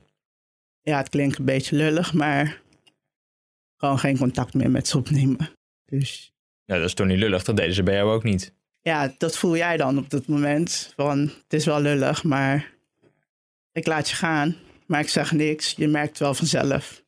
Ja, 0.82 0.96
het 0.96 1.08
klinkt 1.08 1.38
een 1.38 1.44
beetje 1.44 1.76
lullig, 1.76 2.12
maar... 2.12 2.60
Gewoon 3.76 3.98
geen 3.98 4.18
contact 4.18 4.54
meer 4.54 4.70
met 4.70 4.88
ze 4.88 4.98
opnemen. 4.98 5.50
Dus 5.84 6.32
Nou, 6.66 6.80
dat 6.80 6.88
is 6.88 6.94
toch 6.94 7.06
niet 7.06 7.18
lullig, 7.18 7.44
dat 7.44 7.56
deden 7.56 7.74
ze 7.74 7.82
bij 7.82 7.94
jou 7.94 8.10
ook 8.10 8.22
niet. 8.22 8.52
ja, 8.80 9.14
dat 9.18 9.36
voel 9.38 9.56
jij 9.56 9.76
dan 9.76 9.98
op 9.98 10.10
dat 10.10 10.26
moment. 10.26 10.92
Van, 10.96 11.18
het 11.18 11.52
is 11.52 11.64
wel 11.64 11.80
lullig, 11.80 12.24
maar... 12.24 12.70
Ik 13.72 13.86
laat 13.86 14.08
je 14.10 14.16
gaan, 14.16 14.56
maar 14.86 15.00
ik 15.00 15.08
zeg 15.08 15.32
niks. 15.32 15.72
Je 15.76 15.88
merkt 15.88 16.18
wel 16.18 16.34
vanzelf. 16.34 17.02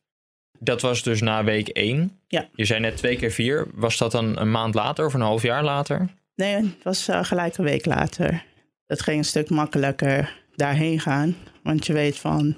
Dat 0.59 0.81
was 0.81 1.03
dus 1.03 1.21
na 1.21 1.43
week 1.43 1.67
1. 1.67 2.19
Ja. 2.27 2.49
Je 2.55 2.65
zei 2.65 2.79
net 2.79 2.97
twee 2.97 3.17
keer 3.17 3.31
vier. 3.31 3.67
Was 3.73 3.97
dat 3.97 4.11
dan 4.11 4.39
een 4.39 4.51
maand 4.51 4.73
later 4.73 5.05
of 5.05 5.13
een 5.13 5.21
half 5.21 5.41
jaar 5.41 5.63
later? 5.63 6.09
Nee, 6.35 6.55
het 6.55 6.83
was 6.83 7.07
eh, 7.07 7.23
gelijk 7.23 7.57
een 7.57 7.63
week 7.63 7.85
later. 7.85 8.45
Het 8.85 9.01
ging 9.01 9.17
een 9.17 9.25
stuk 9.25 9.49
makkelijker 9.49 10.43
daarheen 10.55 10.99
gaan. 10.99 11.35
Want 11.63 11.85
je 11.85 11.93
weet 11.93 12.17
van, 12.17 12.57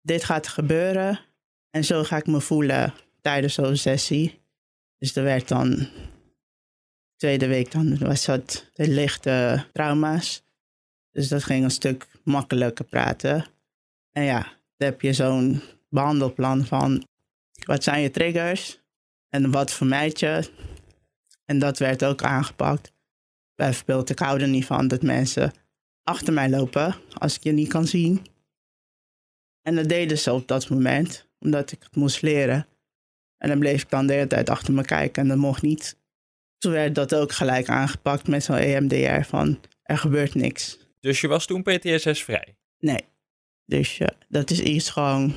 dit 0.00 0.24
gaat 0.24 0.48
gebeuren. 0.48 1.20
En 1.70 1.84
zo 1.84 2.04
ga 2.04 2.16
ik 2.16 2.26
me 2.26 2.40
voelen 2.40 2.94
tijdens 3.20 3.54
zo'n 3.54 3.76
sessie. 3.76 4.42
Dus 4.98 5.16
er 5.16 5.24
werd 5.24 5.48
dan, 5.48 5.88
tweede 7.16 7.46
week 7.46 7.72
dan, 7.72 7.98
was 7.98 8.24
dat 8.24 8.70
de 8.72 8.88
lichte 8.88 9.64
trauma's. 9.72 10.42
Dus 11.10 11.28
dat 11.28 11.44
ging 11.44 11.64
een 11.64 11.70
stuk 11.70 12.06
makkelijker 12.24 12.84
praten. 12.84 13.46
En 14.12 14.24
ja, 14.24 14.40
dan 14.76 14.88
heb 14.88 15.00
je 15.00 15.12
zo'n 15.12 15.62
behandelplan 15.88 16.64
van, 16.64 17.06
wat 17.64 17.82
zijn 17.82 18.02
je 18.02 18.10
triggers? 18.10 18.80
En 19.28 19.50
wat 19.50 19.72
vermijd 19.72 20.20
je? 20.20 20.50
En 21.44 21.58
dat 21.58 21.78
werd 21.78 22.04
ook 22.04 22.22
aangepakt. 22.22 22.92
Bijvoorbeeld, 23.54 24.10
ik 24.10 24.18
hou 24.18 24.40
er 24.40 24.48
niet 24.48 24.66
van 24.66 24.88
dat 24.88 25.02
mensen 25.02 25.52
achter 26.02 26.32
mij 26.32 26.50
lopen 26.50 26.94
als 27.18 27.36
ik 27.36 27.42
je 27.42 27.52
niet 27.52 27.68
kan 27.68 27.86
zien. 27.86 28.26
En 29.62 29.74
dat 29.74 29.88
deden 29.88 30.18
ze 30.18 30.32
op 30.32 30.48
dat 30.48 30.70
moment, 30.70 31.28
omdat 31.38 31.72
ik 31.72 31.82
het 31.82 31.96
moest 31.96 32.22
leren. 32.22 32.66
En 33.36 33.48
dan 33.48 33.58
bleef 33.58 33.82
ik 33.82 33.90
dan 33.90 34.06
de 34.06 34.12
hele 34.12 34.26
tijd 34.26 34.50
achter 34.50 34.74
me 34.74 34.84
kijken 34.84 35.22
en 35.22 35.28
dat 35.28 35.36
mocht 35.36 35.62
niet. 35.62 35.96
Toen 36.58 36.72
werd 36.72 36.94
dat 36.94 37.14
ook 37.14 37.32
gelijk 37.32 37.68
aangepakt 37.68 38.28
met 38.28 38.44
zo'n 38.44 38.56
EMDR 38.56 39.22
van 39.22 39.60
er 39.82 39.98
gebeurt 39.98 40.34
niks. 40.34 40.78
Dus 41.00 41.20
je 41.20 41.28
was 41.28 41.46
toen 41.46 41.62
PTSS-vrij. 41.62 42.56
Nee. 42.78 43.04
Dus 43.64 43.96
ja, 43.96 44.12
dat 44.28 44.50
is 44.50 44.60
iets 44.60 44.90
gewoon 44.90 45.34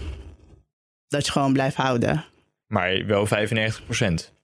dat 1.07 1.25
je 1.25 1.31
gewoon 1.31 1.53
blijft 1.53 1.75
houden. 1.75 2.25
Maar 2.67 3.05
wel 3.05 3.27
95%. 3.27 4.36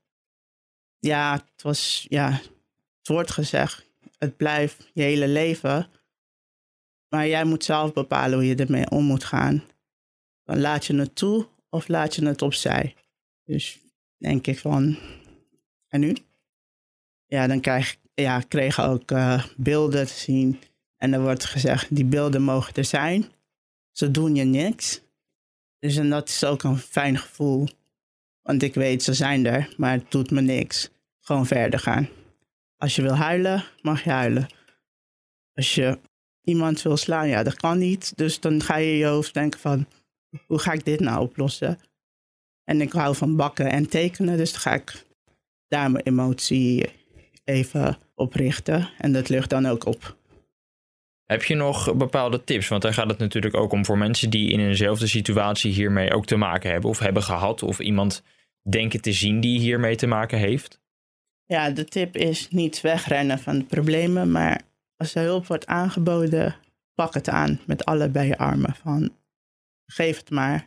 Ja, 1.05 1.33
het 1.33 1.61
was, 1.61 2.05
ja, 2.09 2.31
het 2.97 3.07
wordt 3.07 3.31
gezegd, 3.31 3.85
het 4.17 4.37
blijft 4.37 4.89
je 4.93 5.01
hele 5.01 5.27
leven. 5.27 5.89
Maar 7.09 7.27
jij 7.27 7.43
moet 7.43 7.63
zelf 7.63 7.93
bepalen 7.93 8.37
hoe 8.37 8.47
je 8.47 8.55
ermee 8.55 8.89
om 8.89 9.03
moet 9.03 9.23
gaan. 9.23 9.63
Dan 10.43 10.59
laat 10.59 10.85
je 10.85 10.95
het 10.95 11.15
toe 11.15 11.47
of 11.69 11.87
laat 11.87 12.15
je 12.15 12.25
het 12.25 12.41
opzij. 12.41 12.95
Dus 13.43 13.79
denk 14.17 14.47
ik 14.47 14.59
van, 14.59 14.97
en 15.87 15.99
nu? 15.99 16.15
Ja, 17.25 17.47
dan 17.47 17.59
krijg 17.59 17.97
ja, 18.13 18.39
kreeg 18.39 18.81
ook 18.81 19.11
eh, 19.11 19.45
beelden 19.57 20.07
te 20.07 20.13
zien. 20.13 20.59
En 20.97 21.13
er 21.13 21.21
wordt 21.21 21.45
gezegd, 21.45 21.95
die 21.95 22.05
beelden 22.05 22.41
mogen 22.41 22.73
er 22.73 22.85
zijn. 22.85 23.31
Ze 23.91 24.11
doen 24.11 24.35
je 24.35 24.43
niks. 24.43 25.01
Dus 25.79 25.95
en 25.95 26.09
dat 26.09 26.29
is 26.29 26.43
ook 26.43 26.63
een 26.63 26.77
fijn 26.77 27.17
gevoel. 27.17 27.67
Want 28.41 28.63
ik 28.63 28.73
weet, 28.73 29.03
ze 29.03 29.13
zijn 29.13 29.45
er, 29.45 29.73
maar 29.77 29.91
het 29.91 30.11
doet 30.11 30.31
me 30.31 30.41
niks. 30.41 30.91
Gewoon 31.25 31.45
verder 31.45 31.79
gaan. 31.79 32.09
Als 32.77 32.95
je 32.95 33.01
wil 33.01 33.15
huilen, 33.15 33.63
mag 33.81 34.03
je 34.03 34.09
huilen. 34.09 34.47
Als 35.53 35.75
je 35.75 35.99
iemand 36.41 36.81
wil 36.81 36.97
slaan, 36.97 37.27
ja, 37.27 37.43
dat 37.43 37.55
kan 37.55 37.77
niet. 37.77 38.17
Dus 38.17 38.39
dan 38.39 38.61
ga 38.61 38.75
je 38.75 38.91
in 38.91 38.97
je 38.97 39.05
hoofd 39.05 39.33
denken 39.33 39.59
van, 39.59 39.87
hoe 40.47 40.59
ga 40.59 40.71
ik 40.71 40.85
dit 40.85 40.99
nou 40.99 41.21
oplossen? 41.21 41.79
En 42.63 42.81
ik 42.81 42.91
hou 42.91 43.15
van 43.15 43.35
bakken 43.35 43.71
en 43.71 43.89
tekenen, 43.89 44.37
dus 44.37 44.51
dan 44.51 44.61
ga 44.61 44.73
ik 44.73 45.05
daar 45.67 45.91
mijn 45.91 46.05
emotie 46.05 46.89
even 47.43 47.97
op 48.15 48.33
richten. 48.33 48.89
En 48.97 49.13
dat 49.13 49.29
lucht 49.29 49.49
dan 49.49 49.65
ook 49.65 49.85
op. 49.85 50.17
Heb 51.23 51.43
je 51.43 51.55
nog 51.55 51.95
bepaalde 51.95 52.43
tips? 52.43 52.67
Want 52.67 52.81
daar 52.81 52.93
gaat 52.93 53.09
het 53.09 53.17
natuurlijk 53.17 53.55
ook 53.55 53.71
om 53.71 53.85
voor 53.85 53.97
mensen 53.97 54.29
die 54.29 54.51
in 54.51 54.59
eenzelfde 54.59 55.07
situatie 55.07 55.71
hiermee 55.71 56.13
ook 56.13 56.25
te 56.25 56.35
maken 56.35 56.71
hebben. 56.71 56.89
Of 56.89 56.99
hebben 56.99 57.23
gehad. 57.23 57.63
Of 57.63 57.79
iemand 57.79 58.23
denken 58.69 59.01
te 59.01 59.11
zien 59.11 59.39
die 59.39 59.59
hiermee 59.59 59.95
te 59.95 60.07
maken 60.07 60.37
heeft. 60.37 60.81
Ja, 61.45 61.69
de 61.69 61.85
tip 61.85 62.15
is 62.15 62.49
niet 62.49 62.81
wegrennen 62.81 63.39
van 63.39 63.57
de 63.59 63.65
problemen, 63.65 64.31
maar 64.31 64.61
als 64.97 65.15
er 65.15 65.23
hulp 65.23 65.47
wordt 65.47 65.67
aangeboden, 65.67 66.55
pak 66.93 67.13
het 67.13 67.29
aan 67.29 67.59
met 67.65 67.85
allebei 67.85 68.27
je 68.27 68.37
armen. 68.37 68.75
Van, 68.75 69.11
geef 69.85 70.17
het 70.17 70.29
maar. 70.29 70.65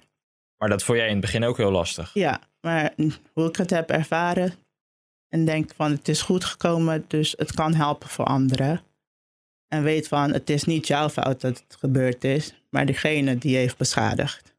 Maar 0.57 0.69
dat 0.69 0.83
vond 0.83 0.99
jij 0.99 1.07
in 1.07 1.13
het 1.13 1.21
begin 1.21 1.45
ook 1.45 1.57
heel 1.57 1.71
lastig. 1.71 2.11
Ja, 2.15 2.41
maar 2.61 2.95
hoe 3.33 3.49
ik 3.49 3.57
het 3.57 3.71
heb 3.71 3.91
ervaren 3.91 4.55
en 5.29 5.45
denk 5.45 5.75
van 5.75 5.91
het 5.91 6.09
is 6.09 6.23
goed 6.23 6.45
gekomen, 6.45 7.05
dus 7.09 7.35
het 7.37 7.53
kan 7.53 7.75
helpen 7.75 8.09
voor 8.09 8.25
anderen. 8.25 8.81
En 9.69 9.83
weet 9.83 10.09
van 10.09 10.33
het 10.33 10.51
is 10.51 10.65
niet 10.65 10.87
jouw 10.87 11.09
fout 11.09 11.41
dat 11.41 11.65
het 11.69 11.77
gebeurd 11.79 12.25
is, 12.25 12.55
maar 12.71 12.87
degene 12.87 13.39
die 13.39 13.57
heeft 13.57 13.77
beschadigd. 13.77 14.55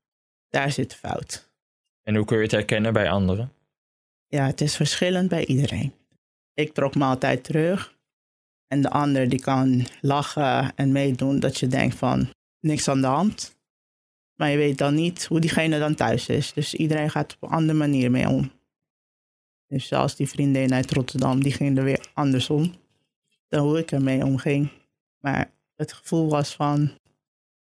Daar 0.50 0.72
zit 0.72 0.90
de 0.90 0.96
fout. 0.96 1.50
En 2.04 2.16
hoe 2.16 2.26
kun 2.26 2.38
je 2.38 2.44
het 2.44 2.52
herkennen 2.52 2.94
bij 2.94 3.10
anderen? 3.10 3.52
Ja, 4.28 4.46
het 4.46 4.62
is 4.62 4.76
verschillend 4.76 5.30
bij 5.30 5.46
iedereen. 5.46 5.94
Ik 6.58 6.74
trok 6.74 6.96
me 6.96 7.04
altijd 7.04 7.44
terug. 7.44 7.96
En 8.68 8.82
de 8.82 8.90
ander 8.90 9.30
die 9.30 9.40
kan 9.42 9.86
lachen 10.02 10.76
en 10.76 10.92
meedoen 10.92 11.40
dat 11.40 11.58
je 11.58 11.68
denkt 11.68 11.96
van 11.96 12.30
niks 12.60 12.88
aan 12.88 13.02
de 13.02 13.08
hand. 13.08 13.58
Maar 14.36 14.50
je 14.50 14.58
weet 14.58 14.78
dan 14.78 14.96
niet 14.96 15.26
hoe 15.26 15.40
diegene 15.40 15.80
dan 15.80 15.96
thuis 15.96 16.30
is. 16.30 16.54
Dus 16.54 16.74
iedereen 16.74 17.10
gaat 17.10 17.34
op 17.34 17.50
een 17.50 17.56
andere 17.56 17.78
manier 17.78 18.12
mee 18.12 18.30
om. 18.30 18.52
Dus 19.68 19.88
zoals 19.88 20.16
die 20.16 20.30
vriendin 20.30 20.74
uit 20.74 20.92
Rotterdam, 20.92 21.44
die 21.44 21.52
ging 21.52 21.78
er 21.78 21.84
weer 21.84 22.12
andersom. 22.14 22.74
Dan 23.48 23.68
hoe 23.68 23.78
ik 23.78 23.92
ermee 23.92 24.26
omging. 24.26 24.70
Maar 25.20 25.52
het 25.76 25.94
gevoel 25.94 26.30
was 26.30 26.56
van 26.56 26.92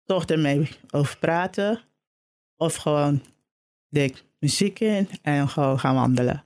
toch 0.03 0.25
ermee 0.25 0.69
over 0.91 1.17
praten. 1.17 1.81
Of 2.55 2.75
gewoon 2.75 3.21
dik 3.89 4.23
muziek 4.39 4.79
in 4.79 5.09
en 5.21 5.49
gewoon 5.49 5.79
gaan 5.79 5.95
wandelen. 5.95 6.43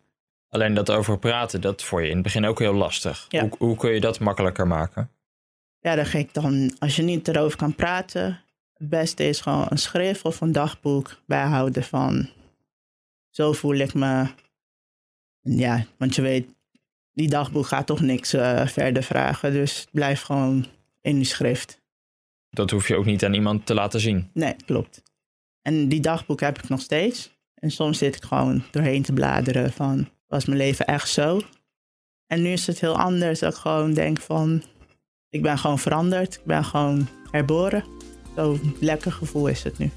Alleen 0.54 0.74
dat 0.74 0.92
over 0.92 1.20
praten, 1.20 1.62
dat 1.62 1.84
vond 1.84 2.02
je 2.02 2.08
in 2.08 2.14
het 2.14 2.24
begin 2.24 2.46
ook 2.46 2.60
heel 2.60 2.74
lastig. 2.74 3.26
Ja. 3.30 3.42
Hoe, 3.42 3.52
hoe 3.58 3.78
kun 3.78 3.92
je 3.92 4.00
dat 4.00 4.20
makkelijker 4.20 4.68
maken? 4.68 5.10
Ja, 5.80 5.96
dan 5.96 6.06
ik 6.14 6.34
dan, 6.34 6.76
als 6.80 6.96
je 6.96 7.02
niet 7.02 7.28
erover 7.28 7.58
kan 7.58 7.76
praten, 7.76 8.42
het 8.74 8.90
beste 8.90 9.24
is 9.24 9.42
gewoon 9.42 9.66
een 9.70 9.78
schrift 9.78 10.26
of 10.26 10.42
een 10.42 10.52
dagboek 10.52 11.22
bijhouden 11.26 11.84
van 11.84 12.30
zo 13.30 13.54
voel 13.54 13.76
ik 13.76 13.94
me. 13.94 14.28
Ja, 15.42 15.86
want 15.98 16.16
je 16.16 16.22
weet, 16.22 16.50
die 17.14 17.30
dagboek 17.30 17.66
gaat 17.66 17.86
toch 17.86 18.02
niks 18.02 18.34
eh, 18.34 18.68
verder 18.68 19.04
vragen, 19.04 19.52
dus 19.52 19.88
blijf 19.92 20.22
gewoon 20.22 20.66
in 21.02 21.16
die 21.16 21.26
schrift. 21.26 21.82
Dat 22.50 22.72
hoef 22.72 22.88
je 22.88 22.96
ook 22.96 23.06
niet 23.06 23.26
aan 23.26 23.34
iemand 23.34 23.66
te 23.66 23.74
laten 23.74 24.00
zien. 24.00 24.30
Nee, 24.34 24.56
klopt. 24.66 25.04
En 25.62 25.88
die 25.88 26.02
dagboek 26.02 26.40
heb 26.40 26.58
ik 26.58 26.70
nog 26.70 26.82
steeds. 26.82 27.32
En 27.54 27.72
soms 27.72 27.98
zit 27.98 28.16
ik 28.16 28.24
gewoon 28.24 28.64
doorheen 28.72 29.04
te 29.04 29.14
bladeren 29.14 29.72
van, 29.72 30.10
was 30.34 30.46
mijn 30.46 30.58
leven 30.58 30.86
echt 30.86 31.10
zo? 31.10 31.42
En 32.28 32.42
nu 32.42 32.52
is 32.52 32.68
het 32.68 32.80
heel 32.80 32.98
anders. 32.98 33.40
Dat 33.40 33.54
ik 33.54 33.60
gewoon 33.60 33.94
denk 33.94 34.20
van, 34.20 34.64
ik 35.30 35.42
ben 35.42 35.58
gewoon 35.58 35.80
veranderd. 35.80 36.36
Ik 36.36 36.46
ben 36.46 36.66
gewoon 36.66 37.08
herboren. 37.32 37.84
Zo'n 38.36 38.76
lekker 38.80 39.12
gevoel 39.12 39.48
is 39.48 39.64
het 39.64 39.78
nu. 39.78 39.92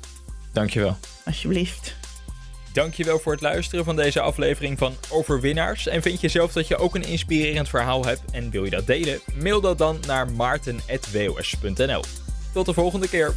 Dankjewel. 0.52 0.96
Alsjeblieft. 1.24 1.96
Dankjewel 2.72 3.18
voor 3.18 3.32
het 3.32 3.40
luisteren 3.40 3.84
van 3.84 3.96
deze 3.96 4.20
aflevering 4.20 4.78
van 4.78 4.94
Overwinnaars. 5.10 5.86
En 5.86 6.02
vind 6.02 6.20
je 6.20 6.28
zelf 6.28 6.52
dat 6.52 6.68
je 6.68 6.76
ook 6.76 6.94
een 6.94 7.06
inspirerend 7.06 7.68
verhaal 7.68 8.04
hebt 8.04 8.22
en 8.30 8.50
wil 8.50 8.64
je 8.64 8.70
dat 8.70 8.86
delen? 8.86 9.20
Mail 9.42 9.60
dat 9.60 9.78
dan 9.78 9.98
naar 10.06 10.30
maarten.wos.nl. 10.30 12.02
Tot 12.52 12.66
de 12.66 12.72
volgende 12.72 13.08
keer. 13.08 13.34